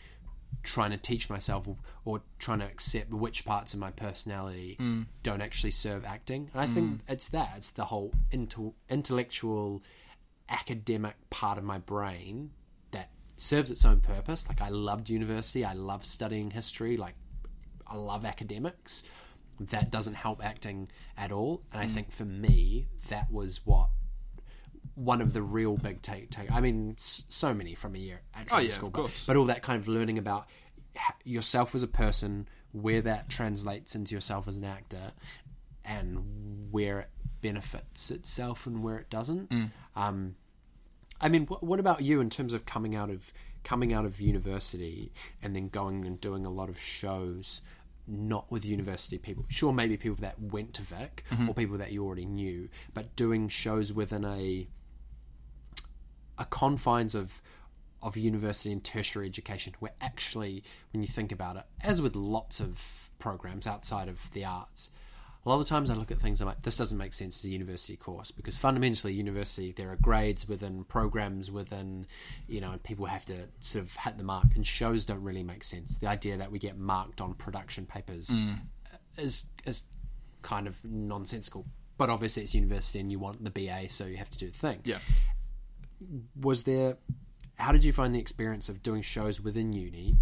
[0.63, 5.05] trying to teach myself or, or trying to accept which parts of my personality Mm.
[5.23, 6.49] don't actually serve acting.
[6.53, 9.83] And i think it's that it's the whole intel- intellectual
[10.49, 12.51] academic part of my brain
[12.91, 14.47] that serves its own purpose.
[14.49, 15.63] Like i loved university.
[15.63, 16.97] I love studying history.
[16.97, 17.15] Like
[17.87, 19.03] i love academics.
[19.59, 21.61] That doesn't help acting at all.
[21.71, 21.93] And i Mm.
[21.93, 23.89] think for me that was what
[24.95, 28.47] one of the real big take take I mean so many from a year at
[28.51, 29.23] Oh, yeah, school of but, course.
[29.27, 30.47] but all that kind of learning about
[31.23, 35.13] yourself as a person where that translates into yourself as an actor
[35.85, 37.09] and where it
[37.41, 39.69] benefits itself and where it doesn't Mm.
[39.95, 40.35] um
[41.21, 43.31] I mean what, what about you in terms of coming out of
[43.63, 47.61] coming out of university and then going and doing a lot of shows
[48.07, 51.49] not with university people sure maybe people that went to Vic Mm-hmm.
[51.49, 54.67] or people that you already knew but doing shows within a
[56.39, 57.41] a confines of
[58.01, 62.61] of university and tertiary education, where actually, when you think about it, as with lots
[62.61, 64.89] of programs outside of the arts,
[65.45, 67.45] a lot of times I look at things I'm like, this doesn't make sense as
[67.45, 72.05] a university course because fundamentally, university there are grades within programs within,
[72.47, 75.43] you know, and people have to sort of hit the mark, and shows don't really
[75.43, 75.97] make sense.
[75.97, 78.59] The idea that we get marked on production papers mm.
[79.17, 79.83] is is
[80.41, 81.65] kind of nonsensical.
[81.97, 84.57] But obviously, it's university, and you want the BA, so you have to do the
[84.57, 84.79] thing.
[84.85, 84.99] Yeah.
[86.39, 86.97] Was there?
[87.55, 90.15] How did you find the experience of doing shows within uni,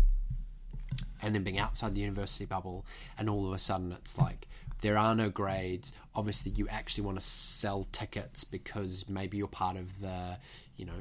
[1.22, 2.86] and then being outside the university bubble,
[3.18, 4.48] and all of a sudden it's like
[4.82, 5.94] there are no grades.
[6.16, 10.38] Obviously, you actually want to sell tickets because maybe you're part of the,
[10.78, 10.94] you know,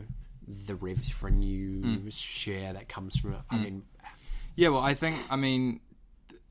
[0.67, 2.09] the revenue hmm.
[2.09, 3.41] share that comes from it.
[3.51, 3.63] I hmm.
[3.63, 3.83] mean,
[4.55, 5.81] Yeah, well, I think I mean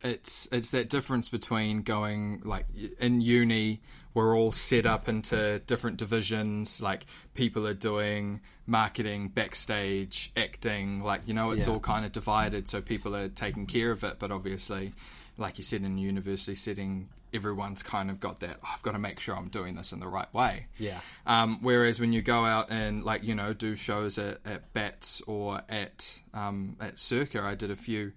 [0.02, 2.68] it's it's that difference between going like
[3.00, 3.82] in uni
[4.16, 11.22] we're all set up into different divisions like people are doing marketing backstage acting like
[11.28, 11.74] you know it's Yeah.
[11.74, 14.94] all kind of divided so people are taking care of it but obviously
[15.38, 18.94] like you said in a university setting everyone's kind of got that "Oh, I've got
[18.94, 21.00] to make sure I'm doing this in the right way Yeah.
[21.28, 25.22] um, whereas when you go out and like you know do shows at, at Bats
[25.28, 28.14] or at um, at Circa, I did a few.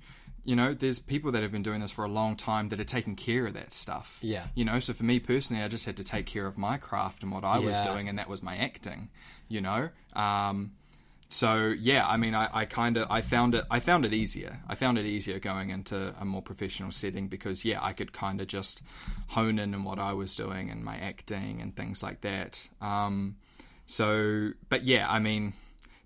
[0.48, 2.84] You know, there's people that have been doing this for a long time that are
[2.84, 4.18] taking care of that stuff.
[4.22, 4.44] Yeah.
[4.54, 7.22] You know, so for me personally, I just had to take care of my craft
[7.22, 9.10] and what I was doing, and that was my acting.
[9.48, 10.72] You know, um,
[11.28, 14.60] so yeah, I mean, I, I kind of I found it I found it easier.
[14.66, 18.40] I found it easier going into a more professional setting because yeah, I could kind
[18.40, 18.80] of just
[19.28, 22.70] hone in on what I was doing and my acting and things like that.
[22.80, 23.36] Um,
[23.84, 25.52] so, but yeah, I mean,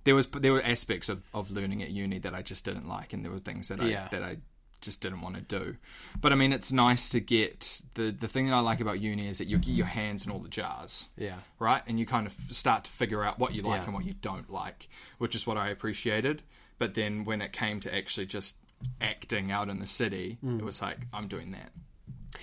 [0.04, 3.12] there was there were aspects of, of learning at uni that I just didn't like,
[3.12, 4.08] and there were things that I Yeah.
[4.08, 4.38] that I
[4.80, 5.76] just didn't want to do.
[6.20, 9.28] But I mean, it's nice to get the the thing that I like about uni
[9.28, 11.82] is that you get your hands in all the jars yeah, right?
[11.86, 13.84] And you kind of start to figure out what you like Yeah.
[13.86, 14.88] and what you don't like,
[15.18, 16.42] which is what I appreciated.
[16.78, 18.56] But then when it came to actually just
[19.00, 20.58] acting out in the city, mm.
[20.58, 21.70] it was like I'm doing that.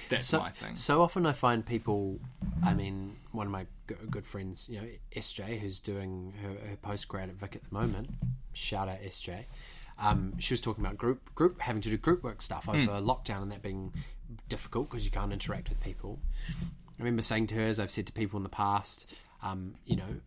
[0.08, 0.76] That's so, my thing.
[0.76, 2.20] So often I find people,
[2.64, 3.66] I mean, one of my
[4.10, 8.10] good friends, you know, SJ, who's doing her, her postgrad at Vic at the moment.
[8.54, 9.46] Shout out SJ.
[10.00, 13.42] Um, she was talking about group group having to do group work stuff over lockdown
[13.42, 13.94] and that being
[14.48, 16.20] difficult because you can't interact with people.
[16.50, 19.10] I remember saying to her, as I've said to people in the past,
[19.42, 20.22] um, you know,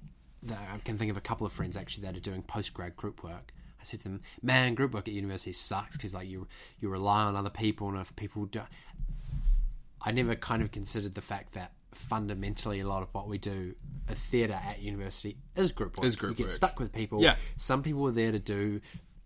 [0.44, 3.22] that I can think of a couple of friends actually that are doing postgrad group
[3.22, 3.52] work.
[3.80, 6.46] I said to them, "Man, group work at university sucks because like you
[6.80, 8.68] you rely on other people, and if people don't,
[10.02, 13.74] I never kind of considered the fact that fundamentally a lot of what we do
[14.08, 16.06] at theatre at university is group work.
[16.06, 16.52] Is group you get work.
[16.52, 17.22] stuck with people.
[17.22, 17.36] Yeah.
[17.56, 18.80] Some people are there to do,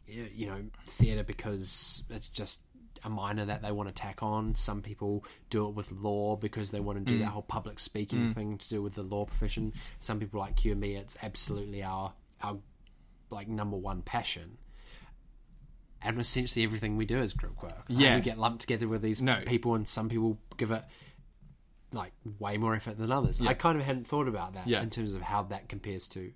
[0.07, 2.61] you know, theatre because it's just
[3.05, 4.55] a minor that they want to tack on.
[4.55, 7.21] Some people do it with law because they want to do mm.
[7.21, 8.35] that whole public speaking mm.
[8.35, 9.73] thing to do with the law profession.
[9.99, 12.59] Some people like you and me, it's absolutely our our
[13.31, 14.59] like number one passion.
[16.03, 17.85] And essentially everything we do is group work.
[17.89, 18.17] Like, Yeah.
[18.17, 19.43] we get lumped together with these No.
[19.47, 20.85] people, and some people give it
[21.92, 23.40] like way more effort than others.
[23.40, 24.83] I kind of hadn't thought about that Yeah.
[24.83, 26.33] in terms of how that compares to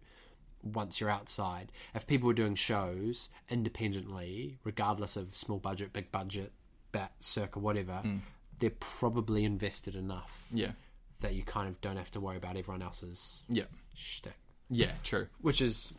[0.63, 1.73] once you're outside.
[1.95, 6.53] If people are doing shows independently, regardless of small budget, big budget,
[6.93, 8.19] bat, circa, whatever, hmm.
[8.59, 10.73] they're probably invested enough Yeah,
[11.21, 14.35] that you kind of don't have to worry about everyone else's yeah, shtick.
[14.69, 14.93] yeah.
[15.03, 15.29] True.
[15.41, 15.95] Which is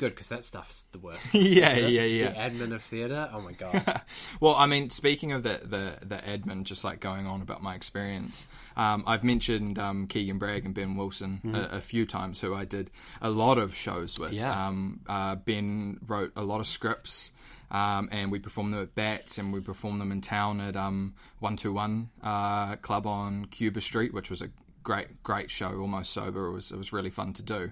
[0.00, 1.34] good because that stuff's the worst.
[1.50, 2.30] Yeah, yeah, yeah.
[2.30, 3.28] The admin of theatre.
[3.32, 4.00] Oh my god.
[4.40, 7.74] Well, I mean, speaking of the the, the admin, just like going on about my
[7.74, 12.54] experience, um, I've mentioned um, Keegan Bragg and Ben Wilson a, a few times, who
[12.54, 14.32] I did a lot of shows with.
[14.32, 14.68] Yeah.
[14.68, 17.32] Um, uh, ben wrote a lot of scripts.
[17.70, 21.14] Um, and we performed them at Bats, and we performed them in town at um,
[21.38, 24.48] One Two One uh, Club on Cuba Street, which was a
[24.90, 25.72] great, great show.
[25.84, 27.62] Almost sober, it was it was really fun to do.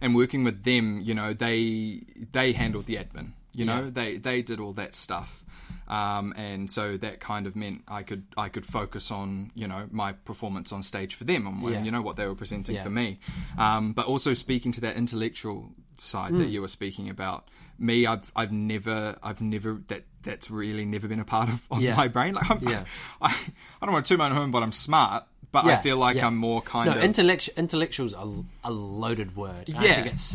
[0.00, 3.28] And working with them, you know, they they handled the admin.
[3.54, 3.90] You know, Yeah.
[3.98, 5.44] they they did all that stuff,
[5.88, 9.82] um, and so that kind of meant I could I could focus on you know
[9.90, 11.84] my performance on stage for them and Yeah.
[11.84, 12.84] you know what they were presenting Yeah.
[12.84, 13.18] for me,
[13.58, 15.58] um, but also speaking to that intellectual
[15.98, 16.38] side Mm.
[16.38, 17.40] that you were speaking about.
[17.78, 21.80] Me, I've I've never I've never that that's really never been a part of, of
[21.82, 21.96] Yeah.
[21.96, 22.34] my brain.
[22.34, 22.84] Like I'm, Yeah.
[23.20, 23.36] I
[23.80, 25.24] I don't want to toot my own horn, but I'm smart.
[25.50, 26.26] But I feel like yeah.
[26.28, 28.26] I'm more kind no, of intellect, intellectual's a,
[28.64, 29.68] a loaded word.
[29.68, 29.80] Yeah.
[29.80, 30.34] think it's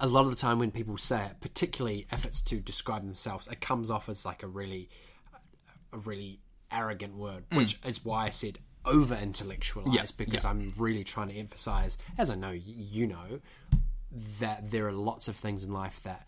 [0.00, 3.48] a lot of the time when people say it, particularly if it's to describe themselves,
[3.48, 4.88] it comes off as like a really,
[5.92, 6.40] a really
[6.72, 9.94] arrogant word, which is why I said over intellectualized Mm.
[9.94, 10.50] Yeah, because yeah.
[10.50, 13.40] I'm really trying to emphasize, as I know you know,
[14.40, 16.26] that there are lots of things in life that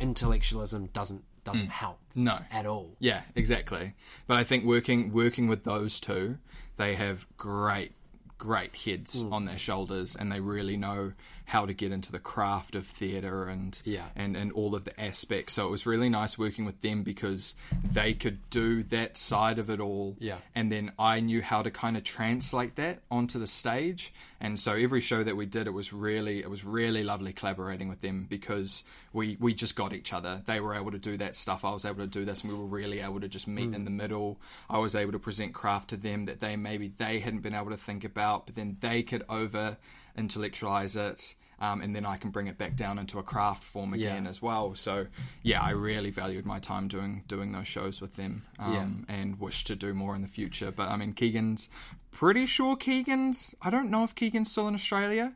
[0.00, 2.24] intellectualism doesn't doesn't help Mm.
[2.24, 2.96] no at all.
[2.98, 3.94] Yeah, exactly.
[4.26, 6.38] But I think working working with those two,
[6.76, 7.92] they have great
[8.36, 9.32] great heads Mm.
[9.32, 11.12] on their shoulders, and they really know
[11.46, 14.06] how to get into the craft of theatre and Yeah.
[14.16, 15.54] and and all of the aspects.
[15.54, 17.54] So it was really nice working with them because
[17.84, 20.38] they could do that side of it all, Yeah.
[20.54, 24.12] and then I knew how to kind of translate that onto the stage.
[24.40, 27.88] And so every show that we did, it was really it was really lovely collaborating
[27.88, 30.42] with them because we we just got each other.
[30.44, 31.64] They were able to do that stuff.
[31.64, 33.74] I was able to do this, and we were really able to just meet mm.
[33.74, 34.40] in the middle.
[34.68, 37.70] I was able to present craft to them that they maybe they hadn't been able
[37.70, 39.76] to think about, but then they could over
[40.16, 41.34] intellectualize it.
[41.60, 44.30] Um, and then I can bring it back down into a craft form again Yeah.
[44.30, 44.74] as well.
[44.74, 45.06] So
[45.42, 49.62] yeah, I really valued my time doing doing those shows with them, um, and wish
[49.64, 50.72] to do more in the future.
[50.72, 51.70] But I mean, Keegan's
[52.10, 53.54] pretty sure Keegan's.
[53.62, 55.32] I don't know if Keegan's still in Australia,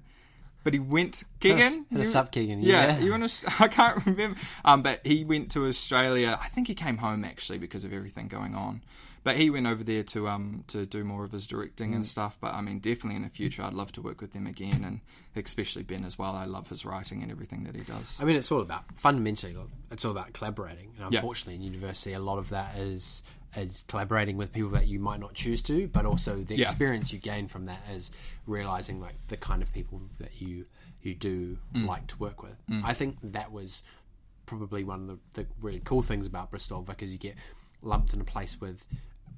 [0.64, 1.22] but he went.
[1.38, 2.62] Keegan, hit us up, Keegan.
[2.62, 2.98] Yeah, Yeah.
[2.98, 4.38] you in Aus- I can't remember.
[4.64, 6.36] Um, but he went to Australia.
[6.42, 8.82] I think he came home actually because of everything going on.
[9.24, 11.96] But he went over there to um to do more of his directing Mm.
[11.96, 12.38] and stuff.
[12.40, 15.00] But I mean, definitely in the future, I'd love to work with them again, and
[15.36, 16.34] especially Ben as well.
[16.34, 18.18] I love his writing and everything that he does.
[18.20, 19.56] I mean, it's all about fundamentally.
[19.90, 21.18] It's all about collaborating, and Yeah.
[21.20, 23.22] unfortunately, in university, a lot of that is
[23.56, 26.68] is collaborating with people that you might not choose to, but also the Yeah.
[26.68, 28.10] experience you gain from that is
[28.46, 30.66] realizing like the kind of people that you
[31.02, 31.86] you do Mm.
[31.86, 32.56] like to work with.
[32.84, 33.84] I think that was
[34.46, 37.36] probably one of the, the really cool things about Bristol because you get
[37.82, 38.84] lumped in a place with,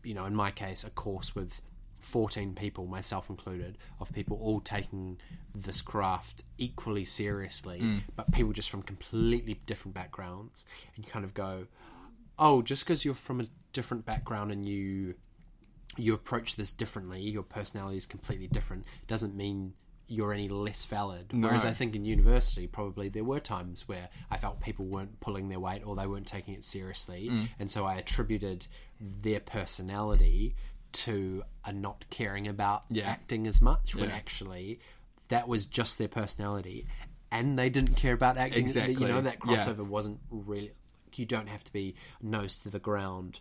[0.02, 1.60] you know, in my case, a course with
[1.98, 5.18] 14 people, myself included, of people all taking
[5.54, 8.00] this craft equally seriously, mm.
[8.16, 10.66] but people just from completely different backgrounds.
[10.94, 11.66] And you kind of go,
[12.38, 15.14] oh, just because you're from a different background and you
[15.96, 19.74] you approach this differently, your personality is completely different, doesn't mean
[20.10, 21.26] you're any less valid.
[21.32, 25.48] Whereas I think in university, probably there were times where I felt people weren't pulling
[25.48, 27.28] their weight or they weren't taking it seriously.
[27.30, 27.48] Mm.
[27.60, 28.66] And so I attributed
[29.00, 30.56] their personality
[30.92, 33.08] to a not caring about Yeah.
[33.08, 34.16] acting as much when Yeah.
[34.16, 34.80] actually
[35.28, 36.88] that was just their personality.
[37.30, 38.64] And they didn't care about acting.
[38.64, 38.94] Exactly.
[38.94, 39.56] You know, that Yeah.
[39.58, 40.72] crossover wasn't really.
[41.14, 43.38] You don't have to be nose to the ground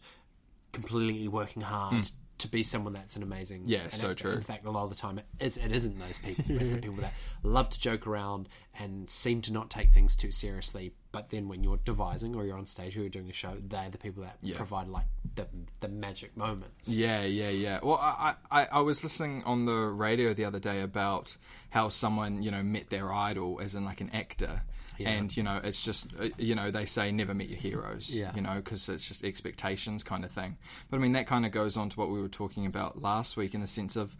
[0.72, 3.64] completely working hard to be someone that's an amazing.
[3.66, 4.24] Yeah, an so actor.
[4.24, 4.32] true.
[4.34, 6.44] In fact, a lot of the time it, is, it isn't those people.
[6.58, 8.50] It's the people that love to joke around
[8.80, 10.94] and seem to not take things too seriously.
[11.12, 13.90] But then when you're devising or you're on stage or you're doing a show, they're
[13.90, 14.58] the people that Yeah.
[14.58, 15.48] provide like the
[15.80, 16.88] the magic moments.
[16.88, 17.80] Yeah, yeah, yeah.
[17.82, 21.36] Well, I, I, I was listening on the radio the other day about
[21.72, 24.62] how someone, you know, met their idol as in like an actor.
[25.08, 28.34] And, you know, it's just, uh, you know, they say never meet your heroes, Yeah.
[28.36, 30.58] you know, because it's just expectations kind of thing.
[30.90, 33.38] But I mean, that kind of goes on to what we were talking about last
[33.38, 34.16] week in the sense of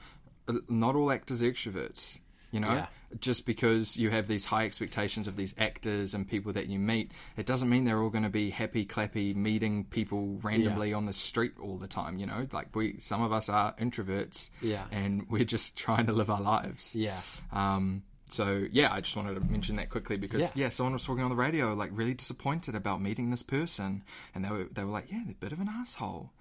[0.48, 2.20] uh, not all actors are extroverts.
[2.52, 2.88] You know, Yeah.
[3.20, 7.12] just because you have these high expectations of these actors and people that you meet,
[7.38, 11.14] it doesn't mean they're all going to be happy, clappy, meeting people randomly on the
[11.14, 12.18] street all the time.
[12.18, 14.86] You know, like we, some of us are introverts, Yeah.
[14.92, 16.96] and we're just trying to live our lives.
[16.96, 17.22] Yeah.
[17.52, 20.66] Um, so yeah, I just wanted to mention that quickly because Yeah.
[20.66, 20.70] yeah.
[20.70, 24.50] someone was talking on the radio, like really disappointed about meeting this person, and they
[24.50, 26.32] were they were like, yeah, they're a bit of an asshole.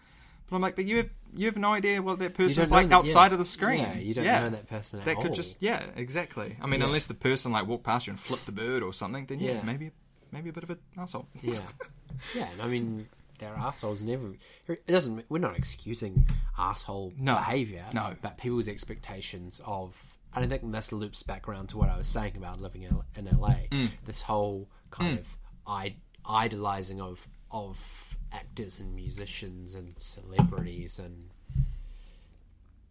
[0.50, 2.88] But I'm like, but you have you have no idea what that person's don't like
[2.88, 3.32] that- outside yeah.
[3.32, 3.80] of the screen.
[3.80, 5.34] Yeah, you don't know that person at That could all.
[5.34, 6.56] just yeah, exactly.
[6.62, 6.86] I mean, Yeah.
[6.86, 9.52] unless the person like walked past you and flipped the bird or something, then yeah,
[9.56, 9.62] Yeah.
[9.62, 9.90] maybe
[10.32, 11.28] maybe a bit of an asshole.
[11.42, 11.58] Yeah,
[12.34, 14.38] yeah, and I mean there are assholes in every.
[14.66, 15.24] It doesn't.
[15.28, 16.26] We're not excusing
[16.58, 17.84] asshole No, behavior.
[17.92, 18.16] no.
[18.22, 19.94] but people's expectations of.
[20.34, 23.24] And I think this loops back around to what I was saying about living in
[23.24, 23.54] LA.
[23.72, 23.90] Mm.
[24.04, 25.36] This whole kind of
[25.66, 31.30] I- idolizing of of actors and musicians and celebrities and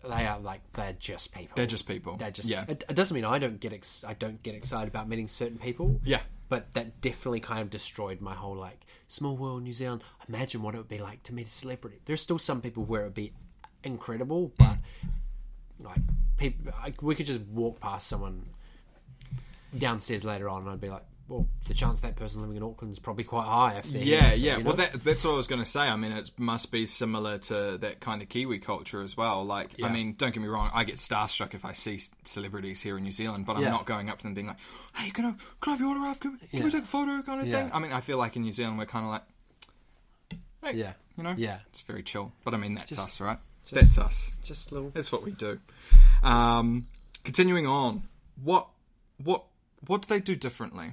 [0.04, 1.56] they are like they're just people.
[1.56, 2.18] They're just people.
[2.18, 2.66] They're just Yeah.
[2.68, 5.58] It, it doesn't mean I don't get ex- I don't get excited about meeting certain
[5.58, 6.00] people.
[6.04, 6.22] Yeah.
[6.50, 10.04] But that definitely kind of destroyed my whole like small world New Zealand.
[10.30, 12.00] Imagine what it would be like to meet a celebrity.
[12.06, 13.34] There's still some people where it would be
[13.84, 14.78] incredible, but
[15.80, 16.00] like
[16.38, 18.46] people, like, we could just walk past someone
[19.78, 22.94] downstairs later on, and I'd be like, well, the chance that person living in Auckland
[22.94, 23.78] is probably quite high.
[23.80, 24.58] If Yeah, so, yeah.
[24.60, 25.82] you Well, that, that's what I was going to say.
[25.82, 29.44] I mean, it must be similar to that kind of Kiwi culture as well.
[29.44, 32.98] Like, I mean, don't get me wrong, I get starstruck if I see celebrities here
[32.98, 33.72] in New Zealand, but I'm Yeah.
[33.72, 34.56] not going up to them being like,
[34.96, 36.20] "Hey, can I can I have your autograph?
[36.22, 37.72] Can, we- can we take a photo?" Kind of thing.
[37.74, 39.24] I mean, I feel like in New Zealand we're kind of like,
[40.64, 40.94] hey, Yeah.
[41.18, 41.60] you know, Yeah.
[41.70, 42.32] it's very chill.
[42.46, 43.38] But I mean, that's Just- us, right?
[43.68, 44.32] Just- that's us.
[44.44, 44.90] just little.
[44.92, 45.60] That's what we do.
[46.24, 46.88] Um,
[47.24, 48.04] continuing on,
[48.44, 48.68] what
[49.24, 49.44] what
[49.86, 50.92] what do they do differently?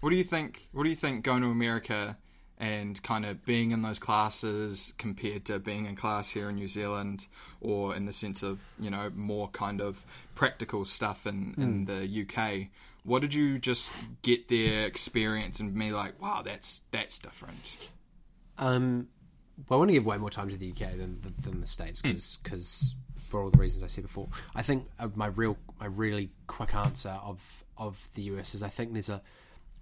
[0.00, 0.68] What do you think?
[0.72, 2.16] What do you think going to America
[2.58, 6.68] and kind of being in those classes compared to being in class here in New
[6.68, 7.26] Zealand,
[7.60, 10.04] or in the sense of you know more kind of
[10.34, 12.68] practical stuff in, in the UK?
[13.02, 13.88] What did you just
[14.22, 17.76] get their experience and be like, wow, that's that's different?
[18.58, 19.08] Um,
[19.68, 22.00] well, I want to give way more time to the UK than than the States
[22.00, 22.12] Hmm.
[22.42, 22.94] because
[23.28, 24.28] for all the reasons I said before.
[24.56, 28.68] I think uh, my real, my really quick answer of of the US is I
[28.68, 29.22] think there's a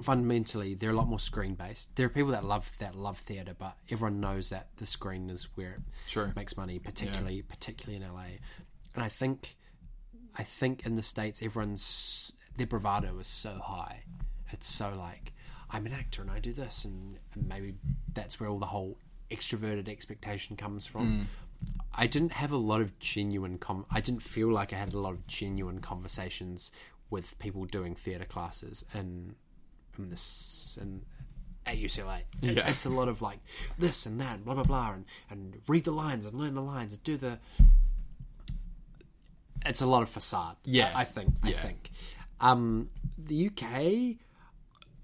[0.02, 1.94] fundamentally they're a lot more screen based.
[1.96, 5.48] There are people that love that love theatre, but everyone knows that the screen is
[5.56, 6.32] where it Sure.
[6.36, 8.38] makes money, particularly particularly in LA.
[8.94, 9.56] And I think
[10.36, 14.04] I think in the states everyone's their bravado is so high.
[14.50, 15.32] It's so like
[15.70, 17.74] I'm an actor and I do this, and, and maybe
[18.14, 18.98] that's where all the whole
[19.30, 21.28] extroverted expectation comes from.
[21.94, 23.58] I didn't have a lot of genuine.
[23.58, 26.70] Com- I didn't feel like I had a lot of genuine conversations
[27.10, 29.34] with people doing theatre classes and
[29.96, 31.04] and this and
[31.66, 32.20] at UCLA.
[32.40, 32.68] Yeah.
[32.70, 33.40] it's a lot of like
[33.78, 36.62] this and that, and blah blah blah, and and read the lines and learn the
[36.62, 37.38] lines and do the.
[39.66, 40.56] It's a lot of facade.
[40.64, 40.92] Yeah.
[40.94, 41.34] I, I think.
[41.42, 41.60] I Yeah.
[41.62, 41.90] think.
[42.40, 44.16] Um, the UK,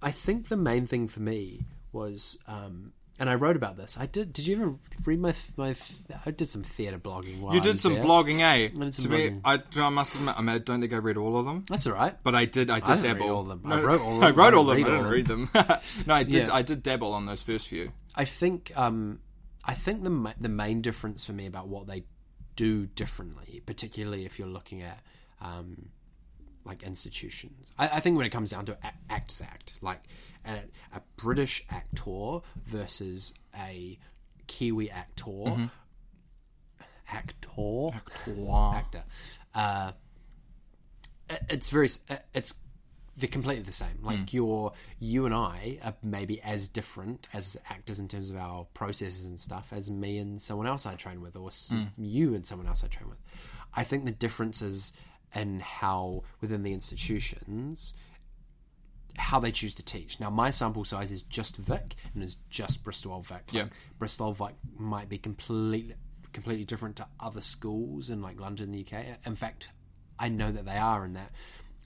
[0.01, 3.97] I think the main thing for me was, um, and I wrote about this.
[3.99, 4.33] I did.
[4.33, 5.75] Did you ever read my my?
[6.27, 7.41] I did some theatre blogging.
[7.41, 8.05] While You I did some there.
[8.05, 8.69] blogging, eh?
[8.69, 9.41] did some to be, blogging.
[9.45, 11.65] I, I must admit, I, mean, I don't think I read all of them.
[11.69, 12.17] That's all right.
[12.23, 12.71] But I did.
[12.71, 13.31] I did read dabble.
[13.31, 13.73] all of them.
[13.73, 14.25] I wrote all of them.
[14.25, 14.85] I wrote all of them.
[14.85, 15.79] didn't I didn't read read them.
[16.07, 16.49] no, I did.
[16.49, 16.55] Yeah.
[16.55, 17.93] I did dabble on those first few.
[18.17, 19.21] I think um,
[19.65, 22.05] I think the the main difference for me about what they
[22.57, 25.01] do differently, particularly if you're looking at
[25.41, 25.91] um,
[26.65, 30.03] like institutions, I, I think when it comes down to a- actors act, like
[30.45, 30.59] a,
[30.93, 33.99] a British actor versus a
[34.47, 35.67] Kiwi actor, mm-hmm.
[37.11, 38.01] actor,
[38.75, 39.05] actor.
[39.55, 39.93] Uh,
[41.49, 41.89] it's very
[42.35, 42.55] it's
[43.17, 43.99] they're completely the same.
[44.03, 44.33] Like mm.
[44.33, 49.25] you're you and i are maybe as different as actors in terms of our processes
[49.25, 51.89] and stuff as me and someone else i train with or s- mm.
[51.97, 53.19] you and someone else i train with.
[53.77, 54.93] I think the difference is
[55.35, 57.95] in how within the institutions
[59.17, 60.19] how they choose to teach.
[60.19, 63.43] Now, my sample size is just Vic and is just Bristol Old Vic.
[63.49, 63.67] Like, Yeah.
[63.99, 65.95] Bristol Old Vic might be completely
[66.33, 69.05] completely different to other schools in like London, the UK.
[69.25, 69.69] In fact,
[70.19, 71.31] I know that they are in that.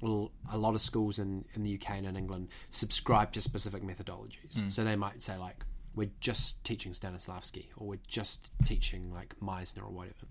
[0.00, 3.82] Well, a lot of schools in, in the UK and in England subscribe to specific
[3.82, 4.58] methodologies.
[4.58, 4.70] Hmm.
[4.70, 9.82] So they might say like, we're just teaching Stanislavski or we're just teaching like Meisner
[9.82, 10.26] or whatever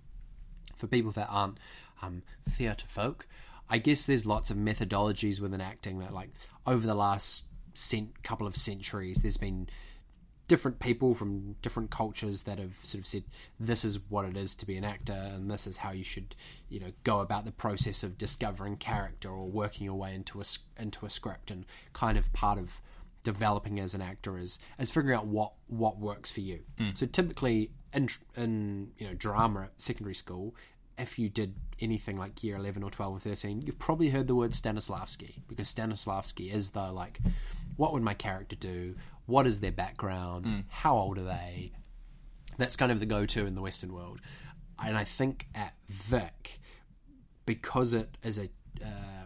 [0.75, 1.57] for people that aren't
[2.01, 3.27] um, theatre folk,
[3.69, 6.29] I guess there's lots of methodologies within acting that, like,
[6.65, 9.69] over the last cent- couple of centuries, there's been
[10.47, 13.23] different people from different cultures that have sort of said
[13.59, 16.35] this is what it is to be an actor and this is how you should
[16.69, 20.45] you know go about the process of discovering character or working your way into a
[20.79, 22.79] into a script and kind of part of
[23.23, 26.61] developing as an actor is is figuring out what what works for you.
[26.93, 30.55] So typically in in you know drama at secondary school
[30.97, 34.35] if you did anything like year 11 or 12 or 13 you've probably heard the
[34.35, 37.19] word Stanislavski because Stanislavski is the like
[37.75, 38.95] what would my character do?
[39.27, 40.45] What is their background?
[40.45, 40.59] Hmm.
[40.67, 41.71] How old are they?
[42.57, 44.19] That's kind of the go-to in the western world.
[44.83, 46.59] And i think at vic
[47.45, 48.49] because it is a
[48.83, 49.25] uh,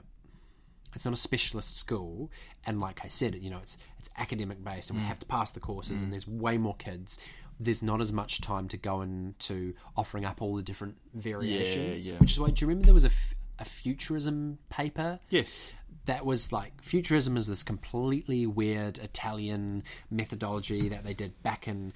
[0.95, 2.32] it's not a specialist school
[2.65, 5.09] and like i said you know it's it's academic based and we hmm.
[5.09, 6.11] have to pass the courses and hmm.
[6.11, 7.17] there's way more kids
[7.64, 12.16] there's not as much time to go into offering up all the different variations yeah.
[12.18, 15.64] which is why do you remember there was a, f- a futurism paper Yes.
[16.05, 21.93] that was like futurism is this completely weird Italian methodology that they did back in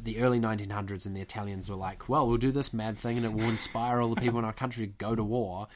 [0.00, 3.24] the early 1900s, and the Italians were like, "Well, we'll do this mad thing, and
[3.26, 5.68] it will inspire all the people in our country to go to war."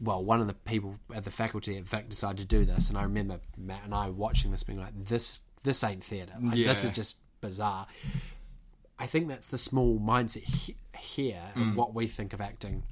[0.00, 2.98] Well, one of the people at the faculty at Vic decided to do this, and
[2.98, 6.34] I remember Matt and I watching this, being like, "This, this ain't theatre.
[6.40, 7.86] Like, This is just bizarre."
[9.02, 12.84] I think that's the small mindset he- here, and what we think of acting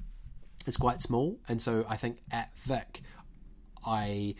[0.66, 3.02] is quite small, and so I think at Vic,
[3.86, 4.34] I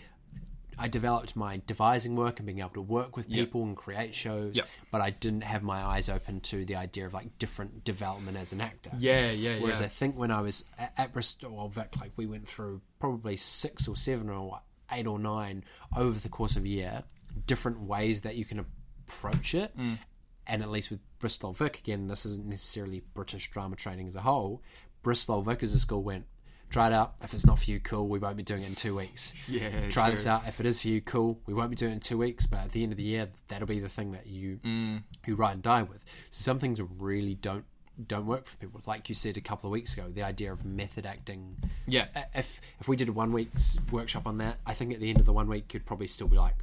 [0.78, 4.56] I developed my devising work and being able to work with people and create shows,
[4.56, 4.66] Yep.
[4.90, 8.52] but I didn't have my eyes open to the idea of like different development as
[8.54, 8.90] an actor.
[8.96, 9.86] Yeah, yeah, Whereas yeah.
[9.86, 13.36] I think when I was at, at Bristol Old Vic, like we went through probably
[13.36, 14.60] six or seven or
[14.90, 15.64] eight or nine
[15.96, 17.02] over the course of a year,
[17.46, 18.64] different ways that you can
[19.06, 19.76] approach it.
[19.76, 19.98] Mm.
[20.52, 24.20] And at least with Bristol Vic, again, this isn't necessarily British drama training as a
[24.22, 24.62] whole.
[25.02, 26.24] Bristol Vic as a school went,
[26.70, 27.14] try it out.
[27.22, 28.08] If it's not for you, cool.
[28.08, 29.32] We won't be doing it in two weeks.
[29.48, 30.16] Yeah, Try true.
[30.16, 30.42] this out.
[30.48, 31.40] If it is for you, cool.
[31.46, 33.28] We won't be doing it in two weeks, but at the end of the year,
[33.48, 35.04] that'll be the thing that you Mm.
[35.26, 36.04] you ride and die with.
[36.32, 37.64] Some things really don't
[38.06, 38.80] don't work for people.
[38.86, 41.56] Like you said a couple of weeks ago, the idea of method acting.
[41.86, 42.06] Yeah.
[42.34, 45.20] If if we did a one week's workshop on that, I think at the end
[45.20, 46.56] of the one week you'd probably still be like,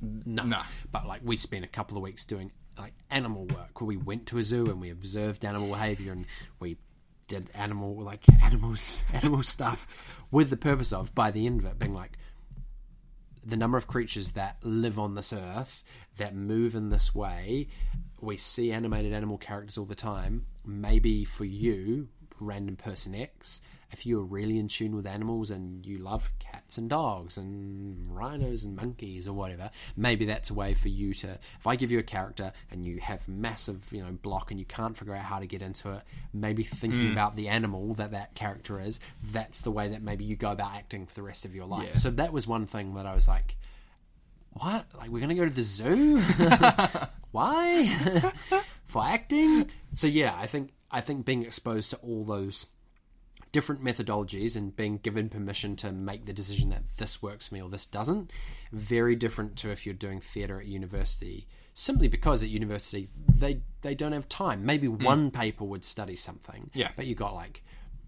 [0.00, 0.44] no.
[0.44, 0.64] Nah.
[0.92, 4.26] But like we spent a couple of weeks doing like animal work where we went
[4.26, 6.26] to a zoo and we observed animal behavior and
[6.60, 6.76] we
[7.28, 9.86] did animal like animals animal stuff
[10.30, 12.18] with the purpose of by the end of it being like
[13.44, 15.84] the number of creatures that live on this earth
[16.16, 17.68] that move in this way
[18.20, 20.46] we see animated animal characters all the time.
[20.64, 22.08] Maybe for you
[22.40, 23.62] random person X,
[23.92, 28.64] if you're really in tune with animals and you love cats and dogs and rhinos
[28.64, 31.38] and monkeys or whatever, maybe that's a way for you to.
[31.58, 34.66] If I give you a character and you have massive, you know, block and you
[34.66, 37.12] can't figure out how to get into it, maybe thinking hmm.
[37.12, 38.98] about the animal that that character is,
[39.32, 41.88] that's the way that maybe you go about acting for the rest of your life.
[41.92, 41.98] Yeah.
[41.98, 43.56] So that was one thing that I was like,
[44.52, 44.86] what?
[44.96, 46.18] Like we're gonna go to the zoo?
[47.30, 48.32] Why?
[48.86, 49.70] For acting?
[49.92, 52.66] So yeah, I think I think being exposed to all those
[53.56, 57.62] different methodologies and being given permission to make the decision that this works for me
[57.62, 58.30] or this doesn't,
[58.70, 61.48] very different to if you're doing theatre at university.
[61.72, 64.66] Simply because at university they they don't have time.
[64.66, 65.02] Maybe hmm.
[65.02, 66.70] one paper would study something.
[66.74, 66.90] Yeah.
[66.96, 67.62] But you got like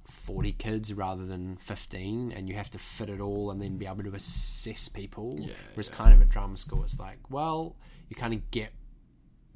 [0.04, 3.86] 40 kids rather than 15 and you have to fit it all and then be
[3.86, 7.76] able to assess people Yeah, whereas kind of at drama school it's like well
[8.08, 8.72] you kind of get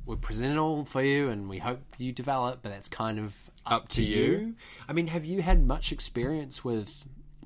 [0.07, 3.35] we present it all for you and we hope you develop but that's kind of
[3.67, 4.55] up, Up to you.
[4.89, 7.05] i mean have you had much experience with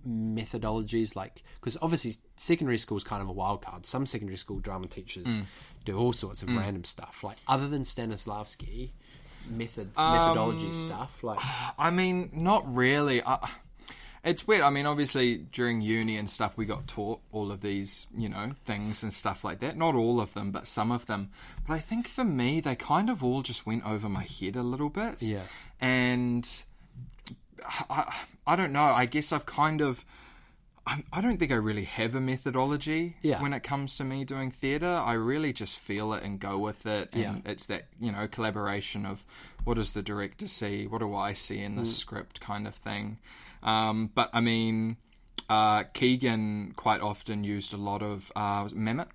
[0.09, 4.59] methodologies like because obviously secondary school is kind of a wild card some secondary school
[4.61, 5.45] drama teachers Mm.
[5.85, 8.91] do all sorts of random stuff like other than stanislavski
[9.49, 11.41] method Um, methodology stuff like
[11.79, 13.23] I mean, not really.
[13.23, 13.49] I,
[14.27, 14.62] it's weird.
[14.62, 18.53] I mean, obviously during uni and stuff, we got taught all of these, you know,
[18.66, 19.77] things and stuff like that.
[19.79, 21.31] Not all of them, but some of them.
[21.66, 24.62] But I think for me, they kind of all just went over my head a
[24.62, 25.22] little bit.
[25.22, 25.45] Yeah.
[25.81, 26.47] And
[27.89, 28.14] I,
[28.47, 28.85] I don't know.
[28.85, 30.05] I guess I've kind of.
[30.89, 33.43] I, I don't think I really have a methodology Yeah.
[33.43, 34.95] when it comes to me doing theatre.
[34.95, 37.09] I really just feel it and go with it.
[37.12, 37.51] And Yeah.
[37.51, 39.24] it's that, you know, collaboration of
[39.64, 40.87] what does the director see?
[40.87, 41.87] What do I see in the Mm.
[41.87, 43.18] script kind of thing.
[43.67, 44.97] Um, but I mean,
[45.51, 49.09] uh, Keegan quite often used a lot of uh, Mehmet.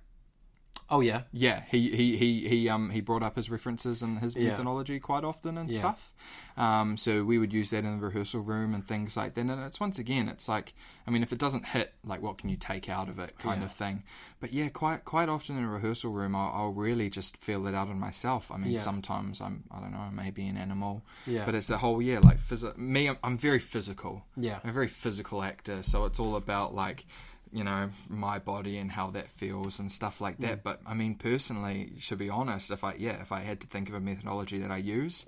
[0.92, 4.36] Oh yeah Yeah, he he he he um he brought up his references and his
[4.36, 4.50] Yeah.
[4.50, 5.78] methodology quite often and Yeah.
[5.78, 6.14] stuff.
[6.56, 9.40] Um, so we would use that in the rehearsal room and things like that.
[9.40, 10.74] And it's once again, it's like,
[11.06, 13.60] I mean, if it doesn't hit, like, what can you take out of it, kind
[13.62, 13.64] Yeah.
[13.68, 14.02] of thing.
[14.38, 17.74] But yeah, quite quite often in a rehearsal room, I'll, I'll really just feel it
[17.74, 18.52] out on myself.
[18.52, 21.02] I mean, sometimes I'm I don't know, maybe an animal.
[21.26, 21.44] Yeah.
[21.46, 24.26] But it's the whole yeah, like phys- me, I'm, I'm very physical.
[24.36, 24.58] Yeah.
[24.62, 27.06] I'm a very physical actor, so it's all about like
[27.52, 30.58] you know my body and how that feels and stuff like that.
[30.58, 30.62] Mm.
[30.62, 33.88] But I mean, personally, to be honest, if I yeah, if I had to think
[33.88, 35.26] of a methodology that I use,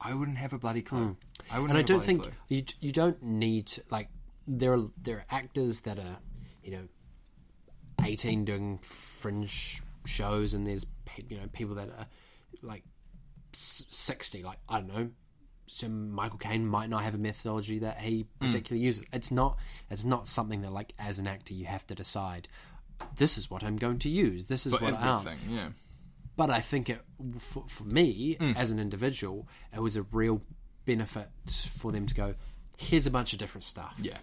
[0.00, 1.16] I wouldn't have a bloody clue.
[1.50, 1.68] I wouldn't.
[1.68, 1.70] Mm.
[1.70, 2.32] and I don't think clue.
[2.48, 4.08] you you don't need to, like
[4.46, 6.18] there are there are actors that are
[6.62, 6.88] you know
[8.04, 10.86] eighteen doing fringe shows, and there's
[11.28, 12.06] you know people that are
[12.62, 12.84] like
[13.52, 14.42] sixty.
[14.42, 15.10] Like I don't know,
[15.68, 18.46] so Michael Caine might not have a methodology that he Hmm.
[18.46, 19.04] particularly uses.
[19.12, 19.58] It's not
[19.90, 22.48] it's not something that like as an actor you have to decide.
[23.16, 24.46] This is what I'm going to use.
[24.46, 25.68] This is But what everything, yeah.
[26.36, 27.00] But I think it
[27.38, 28.56] for, for me Mm.
[28.56, 30.40] as an individual, it was a real
[30.84, 31.28] benefit
[31.76, 32.34] for them to go.
[32.76, 33.94] Here's a bunch of different stuff.
[34.00, 34.18] Yeah.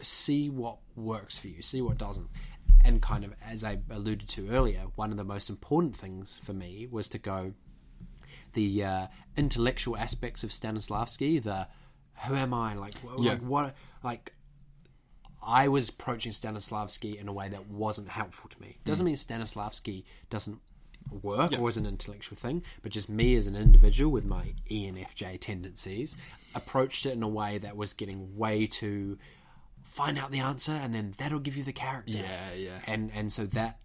[0.00, 1.62] See what works for you.
[1.62, 2.28] See what doesn't.
[2.84, 6.52] And kind of as I alluded to earlier, one of the most important things for
[6.52, 7.54] me was to go
[8.54, 11.42] the uh, intellectual aspects of Stanislavski.
[11.42, 11.68] The
[12.26, 12.74] who am I?
[12.74, 13.32] Like, Yeah.
[13.32, 13.74] like what?
[14.02, 14.32] Like
[15.42, 18.78] I was approaching Stanislavski in a way that wasn't helpful to me.
[18.84, 20.60] Doesn't mean Stanislavski doesn't
[21.22, 21.58] work Yeah.
[21.58, 26.16] or is an intellectual thing, but just me as an individual with my ENFJ tendencies
[26.54, 29.18] approached it in a way that was getting way too
[29.82, 32.12] find out the answer and then that'll give you the character.
[32.12, 32.78] Yeah, yeah.
[32.86, 33.78] And and so that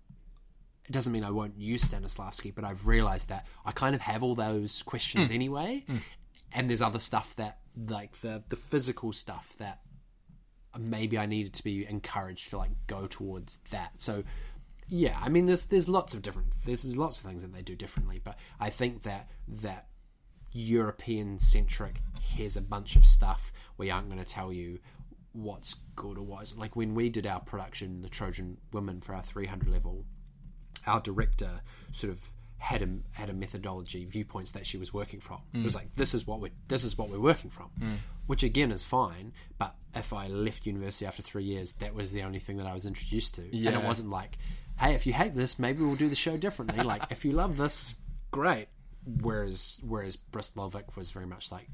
[0.90, 4.24] it doesn't mean I won't use Stanislavski, but I've realized that I kind of have
[4.24, 5.36] all those questions hmm.
[5.36, 5.84] anyway.
[5.86, 5.98] Hmm.
[6.52, 9.82] And there's other stuff that like the the physical stuff that
[10.78, 13.92] maybe I needed to be encouraged to like go towards that.
[13.98, 14.24] So
[14.88, 17.76] yeah, I mean there's there's lots of different there's lots of things that they do
[17.76, 19.90] differently, but I think that that
[20.52, 24.80] European centric here's a bunch of stuff we aren't going to tell you
[25.34, 26.60] what's good or what isn't.
[26.60, 30.06] Like when we did our production, The Trojan Women for our 300 level,
[30.88, 31.61] our director
[31.91, 32.19] sort of
[32.57, 35.39] had a had a methodology viewpoints that she was working from.
[35.53, 35.63] It Mm.
[35.63, 37.69] was like this is what we this is what we're working from,
[38.27, 39.32] which again is fine.
[39.57, 42.73] But if I left university after three years, that was the only thing that I
[42.73, 44.38] was introduced to, and it wasn't like,
[44.80, 46.84] hey, if you hate this, maybe we'll do the show differently.
[46.84, 47.95] like if you love this,
[48.32, 48.67] great.
[49.21, 51.67] Whereas whereas Bristol Old Vic was very much like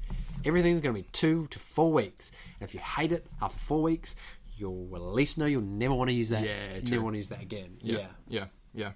[0.44, 2.30] everything's going to be two to four weeks,
[2.60, 4.14] and if you hate it after four weeks,
[4.56, 6.44] you'll at least know you'll never want to use that.
[6.44, 6.90] Yeah, true.
[6.90, 7.76] never want to use that again.
[7.82, 7.98] Yeah.
[7.98, 8.44] yeah, yeah,
[8.76, 8.92] yeah.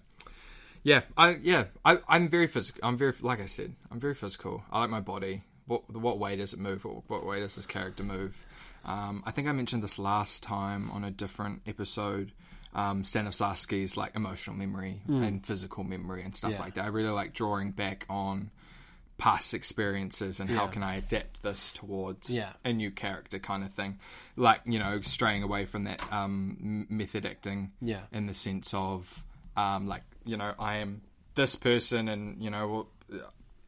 [0.83, 2.81] Yeah, I yeah, I, I'm very physical.
[2.83, 4.63] I'm very like I said, I'm very physical.
[4.73, 5.43] I like my body.
[5.67, 6.85] What what way does it move?
[6.85, 8.45] What, what way does this character move?
[8.85, 12.33] Um, I think I mentioned this last time on a different episode.
[12.75, 16.61] Um, Stanislavski's like emotional memory and physical memory and stuff Yeah.
[16.61, 16.85] like that.
[16.85, 18.51] I really like drawing back on
[19.19, 22.53] past experiences and how can I adapt this towards Yeah.
[22.65, 23.99] a new character kind of thing.
[24.37, 28.03] Like, you know, straying away from that um, method acting Yeah.
[28.13, 29.25] in the sense of,
[29.61, 31.03] um, like, you know, I am
[31.35, 32.89] this person and, you know,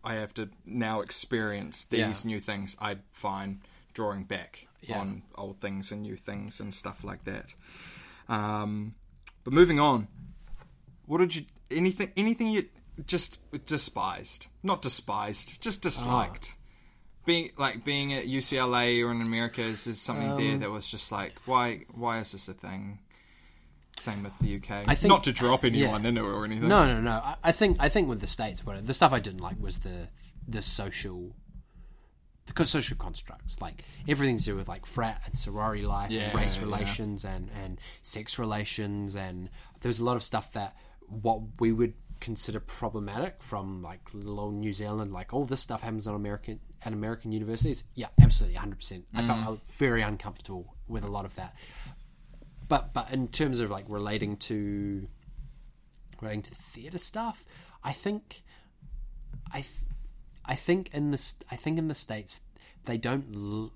[0.05, 2.29] I have to now experience these Yeah.
[2.33, 2.77] new things.
[2.81, 3.61] I find
[3.95, 4.99] drawing back Yeah.
[5.01, 7.55] on old things and new things and stuff like that.
[8.29, 8.95] Um,
[9.45, 10.09] but moving on,
[11.07, 12.69] what did you anything anything you
[13.07, 14.47] just despised?
[14.63, 16.57] Not despised, just disliked.
[17.25, 20.91] Being like being at UCLA or in America is, is something Um, there that was
[20.91, 22.99] just like why why is this a thing?
[23.99, 24.85] Same with the UK.
[24.89, 26.09] I think- Not to drop anyone yeah.
[26.09, 26.69] in it or anything.
[26.69, 27.13] No, no, no.
[27.13, 29.79] I, I think I think with the states, what the stuff I didn't like was
[29.79, 30.09] the
[30.49, 31.35] the social.
[32.55, 36.35] The social constructs, like everything's to do with like frat and sorority life, Yeah, and
[36.41, 36.65] race yeah.
[36.65, 39.49] relations, and and sex relations, and
[39.81, 40.77] there's a lot of stuff that
[41.07, 45.83] what we would consider problematic from like little old New Zealand, like all this stuff
[45.83, 47.85] happens on American at American universities.
[47.95, 49.05] Yeah, absolutely, hundred percent.
[49.15, 49.45] I Mm.
[49.45, 51.55] felt very uncomfortable with a lot of that.
[52.73, 55.07] But but in terms of like relating to
[56.23, 57.45] relating to theatre stuff,
[57.85, 58.43] I think
[59.53, 59.85] I th-
[60.47, 62.41] I think in the I think in the states
[62.87, 63.27] they don't.
[63.37, 63.75] L-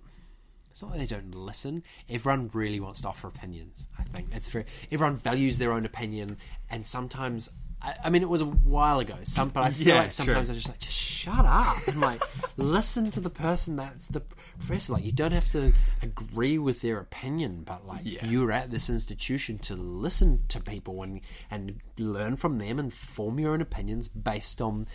[0.71, 1.83] it's not that they don't listen.
[2.09, 3.87] Everyone really wants to offer opinions.
[3.99, 6.39] I think it's very everyone values their own opinion,
[6.71, 7.51] and sometimes.
[7.83, 9.17] I, I mean, it was a while ago.
[9.25, 10.55] Some, but I feel Yeah, like sometimes true.
[10.55, 12.23] I just like just shut up and like
[12.57, 14.21] listen to the person that's the
[14.59, 14.95] professor.
[14.95, 15.73] Like you don't have to
[16.03, 18.25] agree with their opinion, but like Yeah.
[18.27, 21.21] you're at this institution to listen to people and
[21.51, 24.87] and learn from them and form your own opinions based on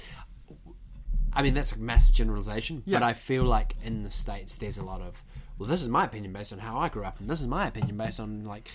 [1.33, 3.05] I mean, that's a massive generalization, but Yeah.
[3.05, 5.23] I feel like in the States, there's a lot of,
[5.57, 7.67] well, this is my opinion based on how I grew up, and this is my
[7.67, 8.69] opinion based on, like,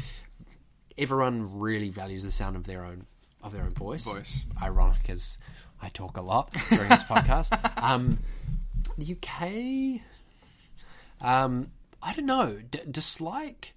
[0.96, 3.04] everyone really values the sound of their own
[3.42, 4.04] of their own voice.
[4.04, 4.44] Voice.
[4.62, 5.38] Ironic as
[5.82, 7.52] I talk a lot during this podcast.
[7.82, 8.18] Um,
[8.98, 10.00] the UK,
[11.26, 11.70] um,
[12.02, 13.74] I don't know, d- dislike.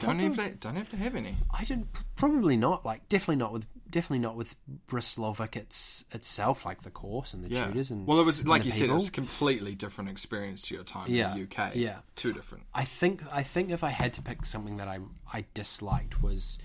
[0.00, 1.34] Don't have to don't have to have any.
[1.52, 4.54] I didn't probably not like definitely not with definitely not with
[4.86, 7.66] Bristol Old Vic it's itself like the course and the Yeah.
[7.66, 10.74] tutors and well, it was like you said, it was a completely different experience to
[10.76, 11.74] your time Yeah, in the UK.
[11.74, 11.98] yeah.
[12.14, 12.64] two different.
[12.72, 15.00] I think I think if I had to pick something that I
[15.32, 16.58] I disliked was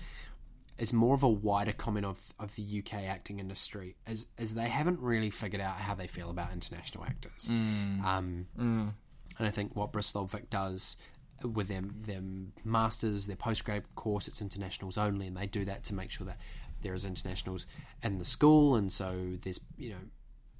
[0.78, 4.68] is more of a wider comment of, of the UK acting industry as as they
[4.68, 7.48] haven't really figured out how they feel about international actors.
[8.04, 8.46] Um,
[9.38, 10.96] And I think what Bristol Vic does
[11.42, 15.94] with them them masters, their postgrad course, it's internationals only, and they do that to
[15.94, 16.38] make sure that
[16.82, 17.66] there is internationals
[18.02, 19.96] in the school, and so there's you know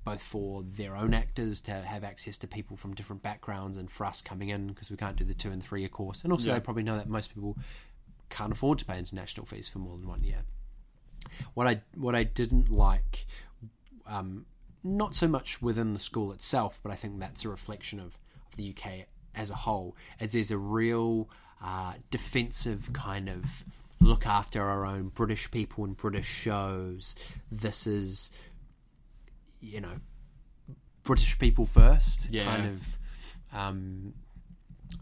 [0.04, 4.04] both for their own actors to have access to people from different backgrounds, and for
[4.04, 6.46] us coming in because we can't do the two and three year course, and also
[6.54, 7.56] they probably know that most people
[8.34, 10.42] can't afford to pay international fees for more than one year.
[11.54, 13.26] What I what I didn't like,
[14.06, 14.46] um,
[14.82, 18.56] not so much within the school itself, but I think that's a reflection of, of
[18.56, 19.96] the UK as a whole.
[20.20, 21.30] Is there's a real
[21.62, 23.64] uh, defensive kind of
[24.00, 27.16] look after our own British people and British shows.
[27.50, 28.30] This is,
[29.60, 30.00] you know,
[31.04, 32.28] British people first.
[32.30, 32.44] Yeah.
[32.44, 33.58] Kind of.
[33.58, 34.14] Um,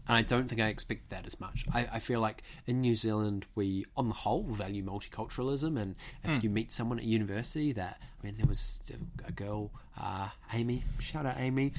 [0.07, 1.65] and I don't think I expect that as much.
[1.73, 5.79] I, I feel like in New Zealand, we, on the whole, value multiculturalism.
[5.79, 8.79] And if you meet someone at university that, I mean, there was
[9.25, 11.73] a girl, uh, Amy, shout out Amy,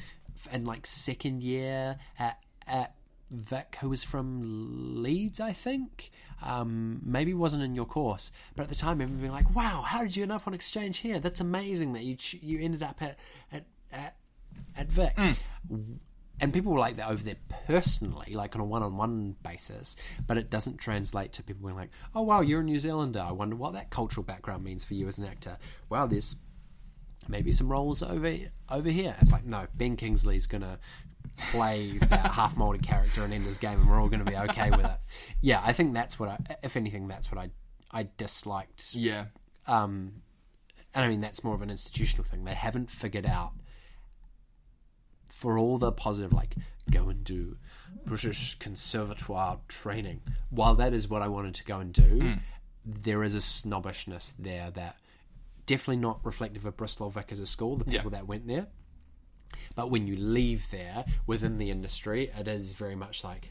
[0.53, 2.95] in like second year at, at
[3.31, 6.11] Vic, who was from Leeds, I think.
[6.43, 10.03] Um, maybe wasn't in your course, but at the time, everyone being like, "Wow, how
[10.03, 11.19] did you end up on exchange here?
[11.19, 13.17] That's amazing that you ch- you ended up at
[13.51, 14.17] at at,
[14.77, 15.15] at Vic."
[16.41, 19.97] And people were like that over there personally, like on a one-on-one basis.
[20.26, 23.20] But it doesn't translate to people being like, "Oh wow, you're a New Zealander.
[23.20, 25.59] I wonder what that cultural background means for you as an actor."
[25.89, 26.37] Wow, there's
[27.28, 28.37] maybe some roles over
[28.68, 29.16] over here.
[29.20, 30.78] It's like, no, Ben Kingsley's gonna
[31.51, 34.85] play that half Māori character in Ender's Game, and we're all gonna be okay with
[34.85, 34.99] it.
[35.41, 37.51] Yeah, I think that's what I, if anything, that's what I
[37.91, 39.26] I disliked Yeah,
[39.66, 40.22] um,
[40.95, 42.45] and I mean that's more of an institutional thing.
[42.45, 43.53] They haven't figured out
[45.35, 46.55] for all the positive, like
[46.91, 47.57] go and do
[48.07, 50.20] British Conservatoire training.
[50.51, 52.32] While that is what I wanted to go and do, hmm.
[52.85, 54.97] there is a snobbishness there that
[55.66, 57.76] definitely not reflective of Bristol Vic as a school.
[57.76, 58.18] The people Yeah.
[58.18, 58.68] that went there,
[59.74, 63.51] but when you leave there within the industry, it is very much like.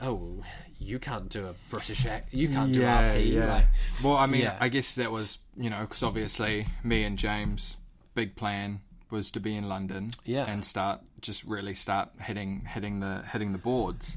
[0.00, 0.42] Oh,
[0.78, 2.32] you can't do a British act.
[2.32, 3.46] You can't do RP.
[3.46, 3.66] Like,
[4.02, 4.56] well, I mean, Yeah.
[4.60, 7.76] I guess that was you know because obviously me and James'
[8.14, 8.80] big plan
[9.10, 10.44] was to be in London, Yeah.
[10.46, 14.16] and start just really start hitting hitting the hitting the boards.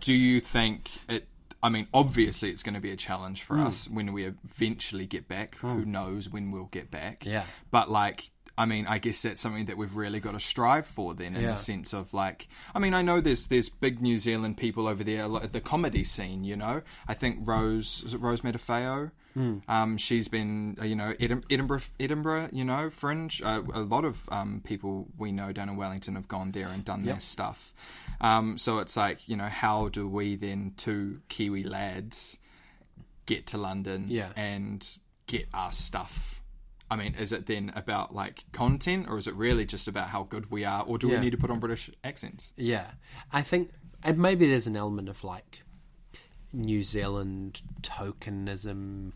[0.00, 1.26] Do you think it?
[1.60, 3.66] I mean, obviously, it's going to be a challenge for hmm.
[3.66, 5.56] us when we eventually get back.
[5.56, 5.72] Hmm.
[5.72, 7.24] Who knows when we'll get back?
[7.26, 7.44] Yeah.
[7.72, 11.14] But like, I mean, I guess that's something that we've really got to strive for
[11.14, 11.50] then, in Yeah.
[11.52, 15.02] the sense of like, I mean, I know there's there's big New Zealand people over
[15.02, 16.44] there, like the comedy scene.
[16.44, 19.10] You know, I think Rose is it Rose Matafeo.
[19.38, 19.58] Hmm.
[19.68, 23.40] Um, she's been, uh, you know, Edinburgh, Edinburgh, you know, Fringe.
[23.40, 26.84] Uh, a lot of um, people we know down in Wellington have gone there and
[26.84, 27.72] done their stuff.
[28.20, 32.36] Um, so it's like, you know, how do we then, two Kiwi lads,
[33.26, 34.30] get to London Yeah.
[34.34, 34.84] and
[35.28, 36.42] get our stuff?
[36.90, 40.24] I mean, is it then about like content, or is it really just about how
[40.24, 41.14] good we are, or do Yeah.
[41.16, 42.52] we need to put on British accents?
[42.56, 42.86] Yeah,
[43.32, 43.70] I think,
[44.02, 45.60] and maybe there's an element of like
[46.52, 49.12] New Zealand tokenism,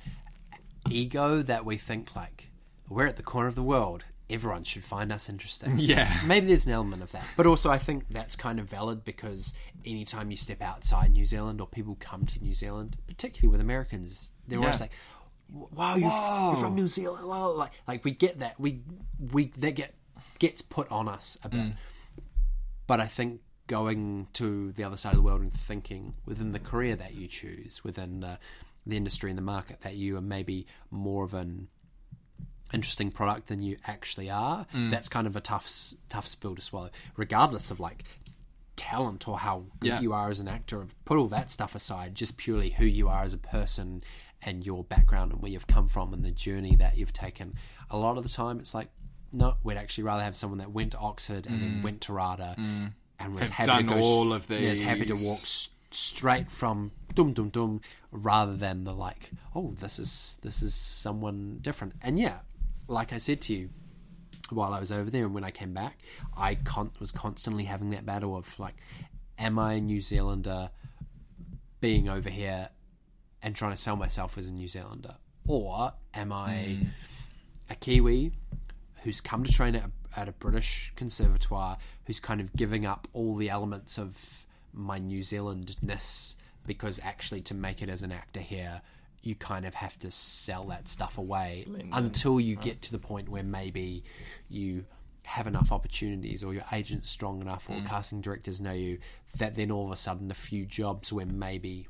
[0.90, 2.50] ego that we think like
[2.88, 4.04] we're at the corner of the world.
[4.30, 5.78] Everyone should find us interesting.
[5.78, 6.20] Yeah.
[6.24, 9.52] maybe there's an element of that, but also I think that's kind of valid because
[9.84, 14.30] anytime you step outside New Zealand or people come to New Zealand, particularly with Americans,
[14.48, 14.92] they're always like.
[15.50, 17.28] Wow, you're, you're from New Zealand.
[17.28, 18.58] Well, like, like we get that.
[18.58, 18.80] We,
[19.32, 19.94] we that get
[20.38, 21.74] gets put on us a bit mm.
[22.88, 23.40] but I think
[23.72, 27.26] going to the other side of the world and thinking within the career that you
[27.26, 28.38] choose, within the
[28.84, 31.68] the industry and the market, that you are maybe more of an
[32.74, 34.66] interesting product than you actually are.
[34.74, 34.90] Mm.
[34.90, 38.04] That's kind of a tough tough spill to swallow, regardless of like
[38.76, 40.00] talent or how good Yeah.
[40.00, 40.86] you are as an actor.
[41.06, 44.04] Put all that stuff aside, just purely who you are as a person
[44.42, 47.54] and your background and where you've come from and the journey that you've taken.
[47.90, 48.88] A lot of the time, it's like,
[49.32, 51.82] no, we'd actually rather have someone that went to Oxford and then mm.
[51.82, 52.92] went to RADA mm.
[53.22, 53.52] And was Mm.
[53.52, 54.60] Have happy done to go, all of these.
[54.60, 59.74] yes, happy to walk s- straight from dum dum dum rather than the like, oh,
[59.80, 61.94] this is this is someone different.
[62.02, 62.38] And yeah,
[62.88, 63.70] like I said to you,
[64.50, 65.98] while I was over there and when I came back,
[66.36, 68.74] I con- was constantly having that battle of like,
[69.38, 70.70] am I a New Zealander
[71.80, 72.70] being over here
[73.42, 75.16] and trying to sell myself as a New Zealander?
[75.46, 76.78] Or am I
[77.68, 78.32] a Kiwi
[79.02, 83.08] who's come to train at a, at a British conservatoire, who's kind of giving up
[83.12, 86.34] all the elements of my New Zealandness
[86.66, 88.82] because actually to make it as an actor here,
[89.22, 93.28] you kind of have to sell that stuff away until you get to the point
[93.28, 94.02] where maybe
[94.48, 94.84] you
[95.24, 97.86] have enough opportunities or your agent's strong enough or mm.
[97.86, 98.98] casting directors know you
[99.38, 101.86] that then all of a sudden a few jobs where maybe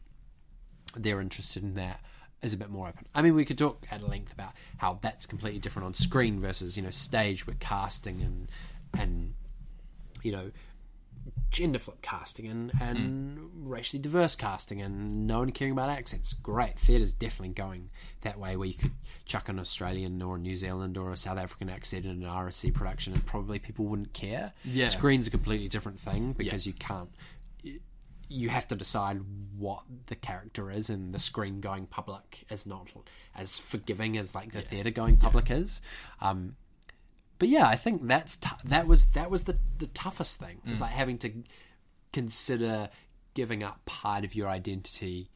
[0.95, 2.01] they're interested in that
[2.43, 3.07] is a bit more open.
[3.15, 6.77] I mean, we could talk at length about how that's completely different on screen versus
[6.77, 8.51] you know stage with casting and
[8.99, 9.35] and
[10.23, 10.51] you know
[11.51, 13.69] gender flip casting and and hmm.
[13.69, 16.33] racially diverse casting and no one caring about accents.
[16.33, 17.91] Great, theatre's definitely going
[18.23, 18.93] that way where you could
[19.25, 22.73] chuck an Australian or a New Zealand or a South African accent in an RSC
[22.75, 24.53] production and probably people wouldn't care.
[24.65, 24.87] Yeah.
[24.87, 27.11] screen's a completely different thing because you can't
[28.33, 29.21] you have to decide
[29.57, 32.89] what the character is, and the screen going public is not
[33.37, 35.81] as forgiving as like the theater going public is.
[36.21, 36.57] Um,
[37.39, 40.61] but yeah, I think that's t- that was that was the the toughest thing.
[40.67, 41.33] It's like having to
[42.13, 42.89] consider
[43.35, 45.31] giving up part of your identity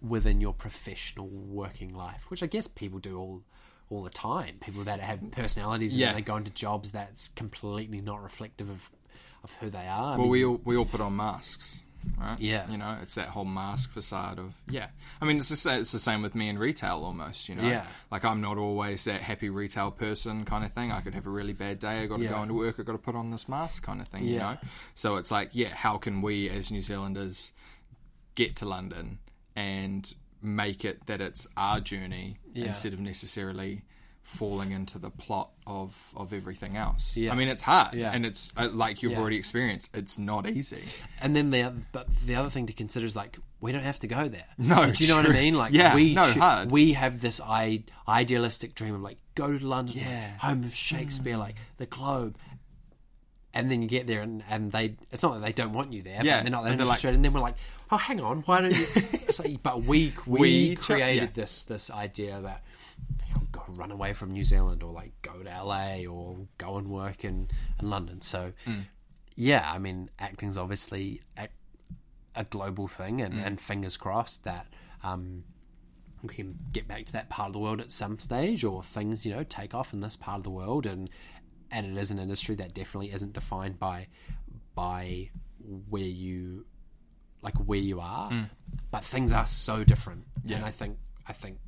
[0.00, 3.42] within your professional working life, which I guess people do all
[3.88, 4.56] all the time.
[4.60, 6.12] People that have personalities and Yeah.
[6.12, 8.90] they go into jobs that's completely not reflective of
[9.44, 10.14] of who they are.
[10.14, 11.82] I Well, mean, we all we all put on masks,
[12.18, 12.38] right?
[12.40, 12.68] Yeah.
[12.70, 14.88] you know, it's that whole mask facade of yeah.
[15.20, 17.48] I mean, it's the same, it's the same with me in retail almost.
[17.48, 17.86] You know, Yeah.
[18.10, 20.92] like I'm not always that happy retail person kind of thing.
[20.92, 22.00] I could have a really bad day.
[22.02, 22.30] I got to Yeah.
[22.30, 22.76] go into work.
[22.78, 24.24] I got to put on this mask kind of thing.
[24.24, 24.52] You Yeah.
[24.52, 24.58] know,
[24.94, 27.52] so it's like yeah, how can we as New Zealanders
[28.34, 29.18] get to London
[29.54, 32.66] and make it that it's our journey Yeah.
[32.66, 33.82] instead of necessarily
[34.26, 37.16] falling into the plot of of everything else.
[37.16, 37.32] Yeah.
[37.32, 38.10] I mean, it's hard, Yeah.
[38.12, 39.20] and it's uh, like you've Yeah.
[39.20, 39.96] already experienced.
[39.96, 40.82] It's not easy.
[41.20, 44.00] And then the oth- but the other thing to consider is like we don't have
[44.00, 44.44] to go there.
[44.58, 45.54] No, do you know what I mean?
[45.54, 46.70] Like Yeah, we no, cho- hard.
[46.72, 50.30] we have this I- idealistic dream of like go to London, Yeah.
[50.32, 50.38] Mm.
[50.38, 52.36] home of Shakespeare, like the Globe.
[53.54, 56.02] And then you get there, and, and they, it's not that they don't want you
[56.02, 57.14] there, Yeah, but they're not that but they're like- interested.
[57.14, 57.56] and then we're like,
[57.90, 58.86] oh, hang on, why don't you?
[59.28, 61.42] it's like, but we, we, We ch- created yeah.
[61.42, 62.65] this this idea that you know, go
[63.68, 67.48] run away from New Zealand or like go to LA or go and work in,
[67.80, 68.20] in London.
[68.20, 68.84] So, Mm.
[69.34, 71.48] yeah, I mean, acting's obviously a,
[72.34, 73.24] a global thing, Mm.
[73.26, 74.66] and, and fingers crossed that
[75.02, 75.44] um,
[76.22, 79.24] we can get back to that part of the world at some stage, or things
[79.26, 81.08] you know take off in this part of the world, and
[81.70, 84.06] and it is an industry that definitely isn't defined by
[84.74, 85.30] by
[85.88, 86.64] where you
[87.42, 88.48] like where you are,
[88.90, 90.60] but things are so different, and Mm.
[90.60, 90.64] Yeah.
[90.66, 91.58] I think I think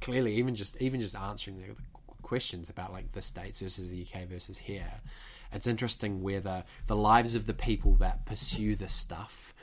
[0.00, 4.06] clearly even just even just answering the, the questions about like the states versus the
[4.06, 4.92] UK versus here,
[5.52, 9.54] it's interesting whether the lives of the people that pursue this stuff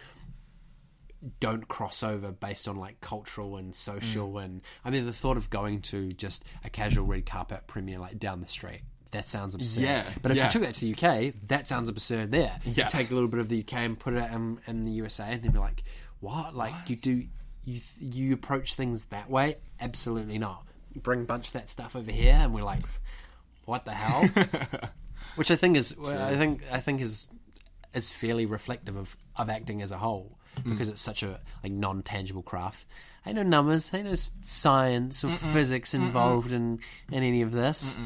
[1.39, 4.43] don't cross over based on like cultural and social mm.
[4.43, 8.19] and I mean the thought of going to just a casual red carpet premiere like
[8.19, 8.81] down the street
[9.11, 9.83] that sounds absurd.
[9.83, 10.45] Yeah, but if yeah.
[10.45, 12.59] you took that to the UK, that sounds absurd there.
[12.65, 12.87] You Yeah.
[12.87, 15.41] take a little bit of the UK and put it in, in the USA, and
[15.41, 15.83] they'd be like,
[16.19, 16.55] "What?
[16.55, 17.25] Like you do?
[17.67, 19.57] You you approach things that way?
[19.81, 20.63] Absolutely not.
[20.95, 22.83] You bring a bunch of that stuff over here, and we're like,
[23.65, 24.29] what the hell?
[25.35, 27.27] Which I think is, I think, I think is
[27.93, 30.71] is fairly reflective of, of acting as a whole Mm.
[30.71, 32.83] because it's such a like non tangible craft.
[33.27, 36.79] Ain't no numbers, ain't no science or physics involved in,
[37.11, 37.99] in any of this.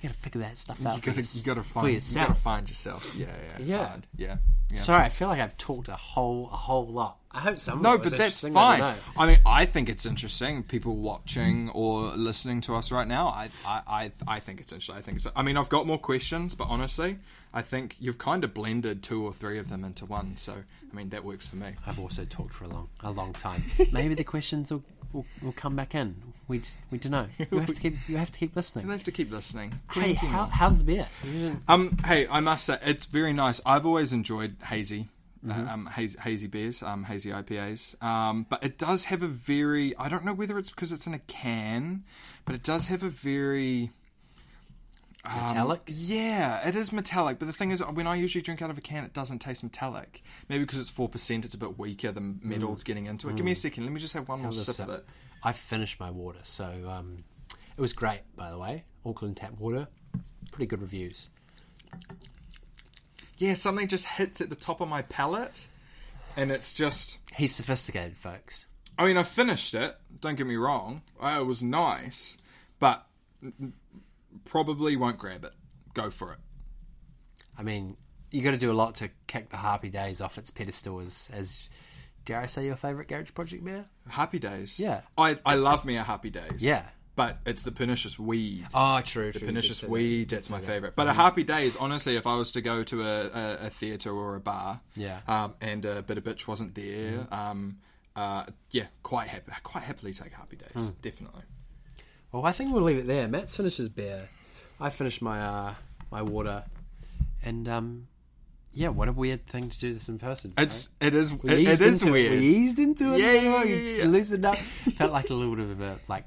[0.00, 0.96] You gotta figure that stuff out.
[0.96, 2.28] You gotta, you gotta for find, you yourself.
[2.28, 3.14] gotta find yourself.
[3.16, 3.26] Yeah,
[3.60, 3.96] yeah, Yeah.
[4.16, 4.36] yeah.
[4.70, 4.76] yeah.
[4.76, 7.18] Sorry, I feel like I've talked a whole a whole lot.
[7.32, 7.80] I hope some.
[7.80, 8.96] No, of it was but that's interesting, I fine.
[9.16, 10.64] I, mean, I think it's interesting.
[10.64, 14.96] People watching or listening to us right now, I, I, I, I think it's interesting.
[14.96, 15.26] I think it's.
[15.36, 17.18] I mean, I've got more questions, but honestly,
[17.54, 20.36] I think you've kind of blended two or three of them into one.
[20.36, 20.54] So,
[20.90, 21.74] I mean, that works for me.
[21.86, 23.62] I've also talked for a long a long time.
[23.92, 26.16] Maybe the questions will, will, will come back in.
[26.48, 27.26] We d- we don't know.
[27.52, 28.86] You have to keep you have to keep listening.
[28.86, 29.78] You have to keep listening.
[29.92, 31.06] Hey, how, how's the beer?
[31.68, 33.60] Um, hey, I must say it's very nice.
[33.64, 35.08] I've always enjoyed hazy,
[35.46, 35.68] Mm-hmm.
[35.68, 38.02] uh, um, hazy, hazy beers, um, hazy IPAs.
[38.02, 39.96] Um, but it does have a very.
[39.96, 42.04] I don't know whether it's because it's in a can,
[42.44, 43.90] but it does have a very.
[45.24, 45.80] um, Metallic?
[45.86, 47.38] yeah, it is metallic.
[47.38, 49.62] But the thing is, when I usually drink out of a can, it doesn't taste
[49.62, 50.22] metallic.
[50.50, 52.12] Maybe because it's four percent, it's a bit weaker.
[52.12, 53.36] The metal's getting into it.
[53.36, 53.84] Give me a second.
[53.84, 54.58] Let me just have one more Mm.
[54.60, 55.06] A sip of it.
[55.42, 57.24] I finished my water, so um,
[57.76, 58.20] it was great.
[58.36, 59.88] By the way, Auckland tap water,
[60.52, 61.30] pretty good reviews.
[63.40, 65.66] Yeah, something just hits at the top of my palate,
[66.36, 67.16] and it's just.
[67.34, 68.66] He's sophisticated, folks.
[68.98, 69.96] I mean, I finished it.
[70.20, 71.00] Don't get me wrong.
[71.22, 72.36] It was nice,
[72.78, 73.06] but
[74.44, 75.52] probably won't grab it.
[75.94, 76.38] Go for it.
[77.56, 77.96] I mean,
[78.30, 81.30] you got to do a lot to kick the Hāpi Daze off its pedestal as,
[81.32, 81.68] as
[82.26, 83.86] dare I say, your favourite Garage Project beer?
[84.06, 84.78] Happy days.
[84.78, 85.00] Yeah.
[85.16, 86.58] I I love me a happy days.
[86.58, 86.84] Yeah.
[87.20, 88.66] But it's the pernicious weed.
[88.72, 89.40] Oh, true, true.
[89.40, 90.96] The pernicious weed, that's my favourite.
[90.96, 94.10] But a happy days, honestly, if I was to go to a, a, a theatre
[94.10, 95.20] or a bar, Yeah.
[95.28, 97.76] um, and a bit of bitch wasn't there, um,
[98.16, 101.42] uh, yeah, quite happy, quite happily take happy days, definitely.
[102.32, 103.28] Well, I think we'll leave it there.
[103.28, 104.30] Matt's finished his beer.
[104.80, 105.74] I finished my uh,
[106.10, 106.64] my water,
[107.44, 108.06] and um,
[108.72, 110.54] yeah, what a weird thing to do this in person.
[110.56, 112.32] It's it is it, We it eased is weird.
[112.32, 113.20] We eased into it.
[113.20, 114.04] Yeah, you yeah, yeah, yeah.
[114.06, 114.56] Loosened up.
[114.56, 116.24] Felt like a little bit of a like.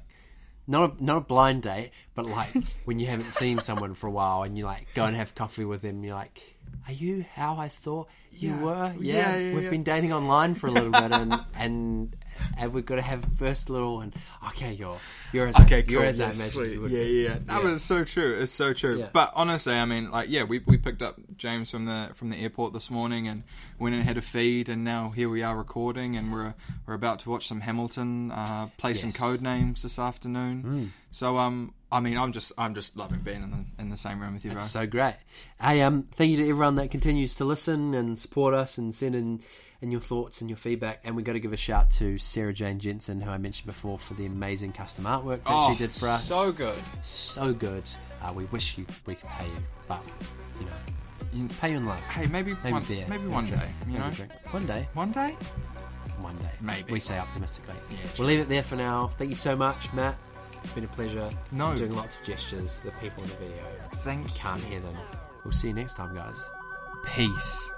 [0.66, 2.54] Not a, not a blind date, but like
[2.84, 5.64] when you haven't seen someone for a while and you like go and have coffee
[5.64, 6.40] with them, you're like,
[6.86, 8.62] "Are you how I thought you Yeah.
[8.62, 12.16] were?" Yeah, Yeah, yeah, we've been dating online for a little bit, and and
[12.58, 14.14] and we've got to have first little and
[14.48, 14.98] okay, you're
[15.32, 15.92] you're as Okay, I, cool.
[15.92, 16.72] you're as I Yeah, imagined sweet.
[16.72, 16.90] you would.
[16.92, 17.38] Yeah, yeah, yeah.
[17.46, 17.62] No, Yeah.
[17.62, 18.38] but it's so true.
[18.40, 18.98] It's so true.
[18.98, 19.08] Yeah.
[19.12, 22.36] But honestly, I mean, like, yeah, we we picked up James from the from the
[22.36, 23.42] airport this morning and
[23.78, 26.54] went and had a feed, and now here we are recording, and we're
[26.86, 29.16] we're about to watch some Hamilton, uh, play some Yes.
[29.18, 30.62] code names this afternoon.
[30.64, 30.88] Mm.
[31.10, 34.20] So, um, I mean, I'm just I'm just loving being in the in the same
[34.20, 34.60] room with you, bro.
[34.60, 35.14] It's so great.
[35.60, 39.14] Hey, um, thank you to everyone that continues to listen and support us and send
[39.14, 39.40] in,
[39.84, 41.00] in your thoughts and your feedback.
[41.04, 43.98] And we got to give a shout to Sarah Jane Jensen, who I mentioned before,
[43.98, 46.24] for the amazing custom artwork that oh, she did for us.
[46.26, 46.82] So good.
[47.02, 47.84] so good.
[48.22, 50.00] Uh, we wish you we could pay you, but
[50.58, 50.72] you know,
[51.34, 52.00] You- pay you in love.
[52.00, 53.06] Hey, maybe Maybe one, beer.
[53.08, 53.62] maybe one drink.
[53.62, 54.32] day, you know, drink.
[54.50, 55.36] One day, one day.
[56.20, 56.90] one day, Maybe.
[56.92, 57.74] We say optimistically.
[57.90, 59.08] Yeah, we'll leave it there for now.
[59.18, 60.16] Thank you so much, Matt.
[60.62, 61.28] It's been a pleasure.
[61.52, 61.76] No.
[61.76, 62.78] doing lots of gestures.
[62.78, 63.62] The people in the video
[64.02, 64.32] Thank you.
[64.34, 64.96] can't hear them.
[65.44, 66.40] We'll see you next time, guys.
[67.04, 67.70] Peace.